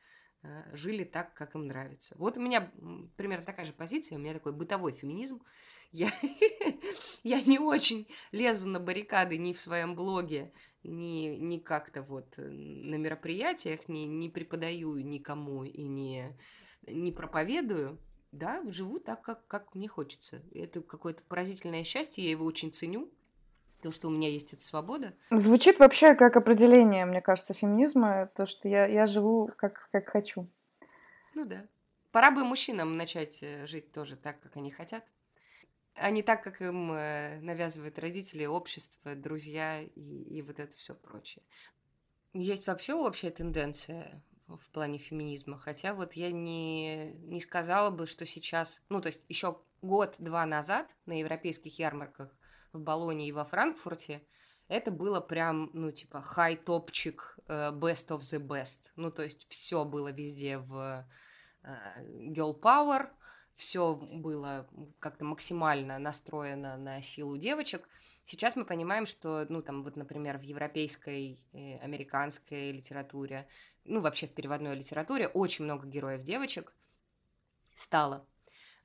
э, 0.43 0.77
жили 0.77 1.05
так, 1.05 1.35
как 1.35 1.55
им 1.55 1.67
нравится. 1.67 2.15
Вот 2.19 2.37
у 2.37 2.41
меня 2.41 2.71
примерно 3.17 3.45
такая 3.45 3.67
же 3.67 3.73
позиция, 3.73 4.17
у 4.17 4.21
меня 4.21 4.35
такой 4.35 4.53
бытовой 4.53 4.93
феминизм. 4.93 5.43
Я, 5.93 6.11
я 7.23 7.41
не 7.43 7.59
очень 7.59 8.09
лезу 8.33 8.69
на 8.69 8.81
баррикады 8.81 9.39
ни 9.39 9.53
в 9.53 9.61
своем 9.61 9.95
блоге, 9.95 10.53
ни, 10.83 11.37
ни 11.37 11.59
как-то 11.59 12.03
вот 12.03 12.35
на 12.37 12.97
мероприятиях, 12.97 13.89
не, 13.89 14.07
не 14.07 14.31
преподаю 14.31 14.97
никому 14.99 15.65
и 15.65 15.85
не, 15.85 16.37
не 16.87 17.13
проповедую 17.13 17.99
да, 18.37 18.63
живу 18.67 18.99
так, 18.99 19.23
как, 19.23 19.47
как 19.47 19.75
мне 19.75 19.89
хочется. 19.89 20.43
Это 20.55 20.81
какое-то 20.81 21.23
поразительное 21.25 21.85
счастье, 21.85 22.25
я 22.25 22.31
его 22.31 22.45
очень 22.45 22.73
ценю. 22.73 23.11
То, 23.83 23.91
что 23.91 24.09
у 24.09 24.11
меня 24.11 24.29
есть 24.29 24.53
эта 24.53 24.63
свобода. 24.63 25.13
Звучит 25.31 25.79
вообще 25.81 26.15
как 26.15 26.37
определение, 26.37 27.05
мне 27.05 27.21
кажется, 27.21 27.53
феминизма, 27.53 28.31
то, 28.35 28.47
что 28.47 28.69
я, 28.69 28.87
я 28.87 29.07
живу 29.07 29.51
как, 29.57 29.89
как 29.91 30.09
хочу. 30.09 30.49
Ну 31.35 31.45
да. 31.45 31.67
Пора 32.13 32.31
бы 32.31 32.45
мужчинам 32.45 32.97
начать 32.97 33.43
э, 33.43 33.67
жить 33.67 33.93
тоже 33.93 34.17
так, 34.17 34.41
как 34.41 34.57
они 34.57 34.71
хотят. 34.71 35.05
А 35.95 36.11
не 36.11 36.23
так, 36.23 36.43
как 36.43 36.63
им 36.63 36.93
э, 36.93 37.41
навязывают 37.41 37.99
родители, 37.99 38.47
общество, 38.47 39.15
друзья 39.15 39.81
и, 39.81 39.91
и 40.01 40.43
вот 40.43 40.61
это 40.61 40.75
все 40.77 40.95
прочее. 40.95 41.43
Есть 42.33 42.67
вообще 42.67 42.95
общая 42.95 43.31
тенденция 43.31 44.23
в 44.49 44.71
плане 44.71 44.99
феминизма. 44.99 45.59
Хотя 45.59 45.95
вот 45.95 46.15
я 46.15 46.31
не, 46.31 47.13
не 47.13 47.41
сказала 47.41 47.91
бы, 47.91 48.07
что 48.07 48.27
сейчас, 48.27 48.81
ну, 48.89 49.01
то 49.01 49.09
есть 49.09 49.25
еще 49.29 49.59
год-два 49.83 50.47
назад 50.47 50.95
на 51.07 51.19
европейских 51.19 51.79
ярмарках 51.79 52.35
в 52.73 52.81
Болоне 52.81 53.29
и 53.29 53.33
во 53.33 53.45
Франкфурте 53.45 54.23
это 54.69 54.91
было 54.91 55.21
прям, 55.21 55.71
ну, 55.73 55.93
типа, 55.93 56.23
хай-топчик, 56.23 57.39
uh, 57.47 57.73
best 57.73 58.09
of 58.09 58.21
the 58.21 58.45
best. 58.45 58.91
Ну, 58.97 59.11
то 59.11 59.23
есть 59.23 59.47
все 59.49 59.85
было 59.85 60.09
везде 60.09 60.59
в 60.59 61.07
uh, 61.63 62.35
girl 62.35 62.59
power, 62.59 63.09
все 63.55 63.95
было 63.95 64.69
как-то 64.99 65.25
максимально 65.25 65.99
настроено 65.99 66.77
на 66.77 67.01
силу 67.03 67.37
девочек– 67.37 67.89
Сейчас 68.29 68.57
мы 68.57 68.65
понимаем, 68.65 69.07
что, 69.07 69.47
ну, 69.49 69.63
там, 69.63 69.85
вот, 69.85 69.95
например, 69.95 70.37
в 70.39 70.43
европейской, 70.43 71.39
э, 71.53 71.79
американской 71.79 72.73
литературе, 72.73 73.47
ну, 73.85 74.01
вообще 74.01 74.27
в 74.27 74.35
переводной 74.35 74.75
литературе 74.75 75.29
очень 75.29 75.65
много 75.65 75.87
героев 75.87 76.25
девочек 76.25 76.75
стало. 77.77 78.27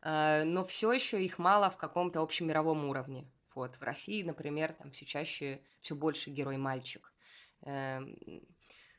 Э, 0.04 0.44
но 0.44 0.64
все 0.64 0.94
еще 0.94 1.26
их 1.26 1.40
мало 1.40 1.72
в 1.72 1.78
каком-то 1.78 2.22
общемировом 2.22 2.86
уровне. 2.86 3.26
Вот, 3.56 3.76
в 3.78 3.82
России, 3.82 4.22
например, 4.22 4.74
там 4.74 4.92
все 4.92 5.06
чаще, 5.06 5.60
все 5.82 5.96
больше 5.96 6.30
герой-мальчик. 6.30 7.12
Эм, 7.64 8.16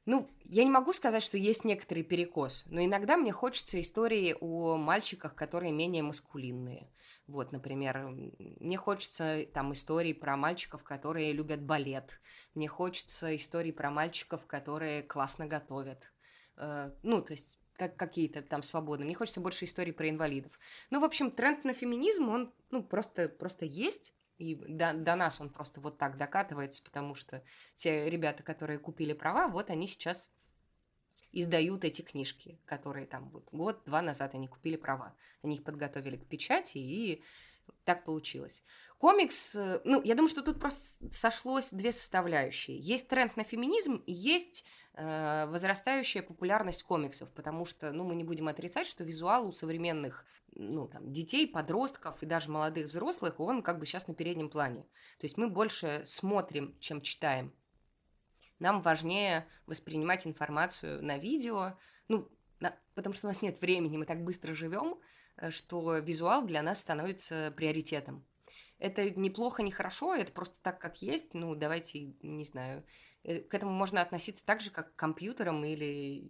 ну, 0.04 0.28
я 0.44 0.64
не 0.64 0.70
могу 0.70 0.92
сказать, 0.92 1.22
что 1.22 1.38
есть 1.38 1.64
некоторый 1.64 2.02
перекос, 2.02 2.64
но 2.66 2.84
иногда 2.84 3.16
мне 3.16 3.32
хочется 3.32 3.80
истории 3.80 4.34
о 4.40 4.76
мальчиках, 4.76 5.34
которые 5.34 5.72
менее 5.72 6.02
маскулинные. 6.02 6.90
Вот, 7.28 7.52
например, 7.52 8.08
мне 8.08 8.76
хочется 8.76 9.46
там 9.54 9.72
истории 9.72 10.12
про 10.12 10.36
мальчиков, 10.36 10.82
которые 10.82 11.32
любят 11.32 11.62
балет. 11.62 12.20
Мне 12.54 12.66
хочется 12.66 13.34
истории 13.36 13.70
про 13.70 13.90
мальчиков, 13.90 14.44
которые 14.46 15.02
классно 15.02 15.46
готовят. 15.46 16.12
Э, 16.56 16.90
ну, 17.02 17.22
то 17.22 17.32
есть 17.34 17.58
как 17.76 17.96
какие-то 17.96 18.42
там 18.42 18.62
свободные. 18.62 19.06
Мне 19.06 19.14
хочется 19.14 19.40
больше 19.40 19.64
историй 19.64 19.92
про 19.92 20.08
инвалидов. 20.08 20.58
Ну, 20.90 21.00
в 21.00 21.04
общем, 21.04 21.30
тренд 21.30 21.64
на 21.64 21.72
феминизм, 21.72 22.28
он 22.28 22.52
ну, 22.70 22.82
просто, 22.82 23.28
просто 23.28 23.64
есть. 23.64 24.12
И 24.38 24.54
до, 24.54 24.92
до 24.94 25.14
нас 25.14 25.40
он 25.40 25.50
просто 25.50 25.80
вот 25.80 25.98
так 25.98 26.16
докатывается, 26.16 26.82
потому 26.82 27.14
что 27.14 27.42
те 27.76 28.08
ребята, 28.10 28.42
которые 28.42 28.78
купили 28.78 29.12
права, 29.12 29.48
вот 29.48 29.70
они 29.70 29.86
сейчас 29.86 30.30
издают 31.32 31.84
эти 31.84 32.02
книжки, 32.02 32.58
которые 32.66 33.06
там 33.06 33.30
вот 33.30 33.48
год-два 33.52 34.02
назад 34.02 34.34
они 34.34 34.48
купили 34.48 34.76
права. 34.76 35.14
Они 35.42 35.56
их 35.56 35.64
подготовили 35.64 36.16
к 36.16 36.26
печати, 36.26 36.78
и 36.78 37.22
так 37.84 38.04
получилось. 38.04 38.62
Комикс, 38.98 39.54
э, 39.56 39.80
ну, 39.84 40.02
я 40.02 40.14
думаю, 40.14 40.28
что 40.28 40.42
тут 40.42 40.60
просто 40.60 41.10
сошлось 41.10 41.70
две 41.70 41.90
составляющие. 41.92 42.78
Есть 42.78 43.08
тренд 43.08 43.36
на 43.36 43.44
феминизм, 43.44 44.02
есть 44.06 44.64
возрастающая 44.94 46.22
популярность 46.22 46.82
комиксов, 46.82 47.32
потому 47.32 47.64
что, 47.64 47.92
ну, 47.92 48.04
мы 48.04 48.14
не 48.14 48.24
будем 48.24 48.48
отрицать, 48.48 48.86
что 48.86 49.04
визуал 49.04 49.48
у 49.48 49.52
современных, 49.52 50.26
ну, 50.54 50.86
там, 50.86 51.10
детей, 51.12 51.48
подростков 51.48 52.22
и 52.22 52.26
даже 52.26 52.50
молодых 52.50 52.88
взрослых, 52.88 53.40
он 53.40 53.62
как 53.62 53.78
бы 53.78 53.86
сейчас 53.86 54.06
на 54.06 54.14
переднем 54.14 54.50
плане. 54.50 54.82
То 55.18 55.24
есть 55.24 55.38
мы 55.38 55.48
больше 55.48 56.02
смотрим, 56.04 56.76
чем 56.78 57.00
читаем. 57.00 57.54
Нам 58.58 58.82
важнее 58.82 59.48
воспринимать 59.66 60.26
информацию 60.26 61.02
на 61.02 61.18
видео, 61.18 61.78
ну, 62.08 62.30
на, 62.60 62.76
потому 62.94 63.14
что 63.14 63.26
у 63.26 63.30
нас 63.30 63.42
нет 63.42 63.60
времени, 63.60 63.96
мы 63.96 64.04
так 64.04 64.22
быстро 64.22 64.54
живем, 64.54 65.00
э, 65.36 65.50
что 65.50 65.98
визуал 65.98 66.46
для 66.46 66.62
нас 66.62 66.80
становится 66.80 67.52
приоритетом. 67.56 68.24
Это 68.82 69.10
неплохо, 69.10 69.62
не 69.62 69.70
хорошо, 69.70 70.12
это 70.12 70.32
просто 70.32 70.56
так, 70.60 70.80
как 70.80 71.02
есть. 71.02 71.34
Ну, 71.34 71.54
давайте, 71.54 72.14
не 72.20 72.42
знаю, 72.42 72.82
э, 73.22 73.38
к 73.38 73.54
этому 73.54 73.70
можно 73.70 74.02
относиться 74.02 74.44
так 74.44 74.60
же, 74.60 74.72
как 74.72 74.92
к 74.92 74.96
компьютерам 74.96 75.64
или, 75.64 76.24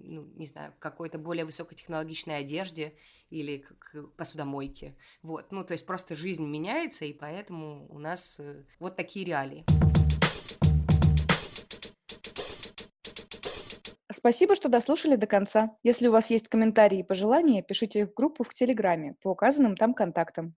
ну, 0.00 0.24
не 0.34 0.48
знаю, 0.48 0.72
к 0.72 0.82
какой-то 0.82 1.18
более 1.18 1.44
высокотехнологичной 1.44 2.38
одежде 2.38 2.96
или 3.30 3.58
к 3.58 4.02
посудомойке. 4.16 4.96
Вот, 5.22 5.52
ну, 5.52 5.64
то 5.64 5.74
есть 5.74 5.86
просто 5.86 6.16
жизнь 6.16 6.44
меняется, 6.44 7.04
и 7.04 7.12
поэтому 7.12 7.86
у 7.88 8.00
нас 8.00 8.40
э, 8.40 8.64
вот 8.80 8.96
такие 8.96 9.24
реалии. 9.24 9.64
Спасибо, 14.12 14.56
что 14.56 14.68
дослушали 14.68 15.14
до 15.14 15.28
конца. 15.28 15.76
Если 15.84 16.08
у 16.08 16.12
вас 16.12 16.30
есть 16.30 16.48
комментарии 16.48 16.98
и 16.98 17.02
пожелания, 17.04 17.62
пишите 17.62 18.00
их 18.00 18.10
в 18.10 18.14
группу 18.14 18.42
в 18.42 18.52
Телеграме 18.52 19.14
по 19.22 19.30
указанным 19.30 19.76
там 19.76 19.94
контактам. 19.94 20.50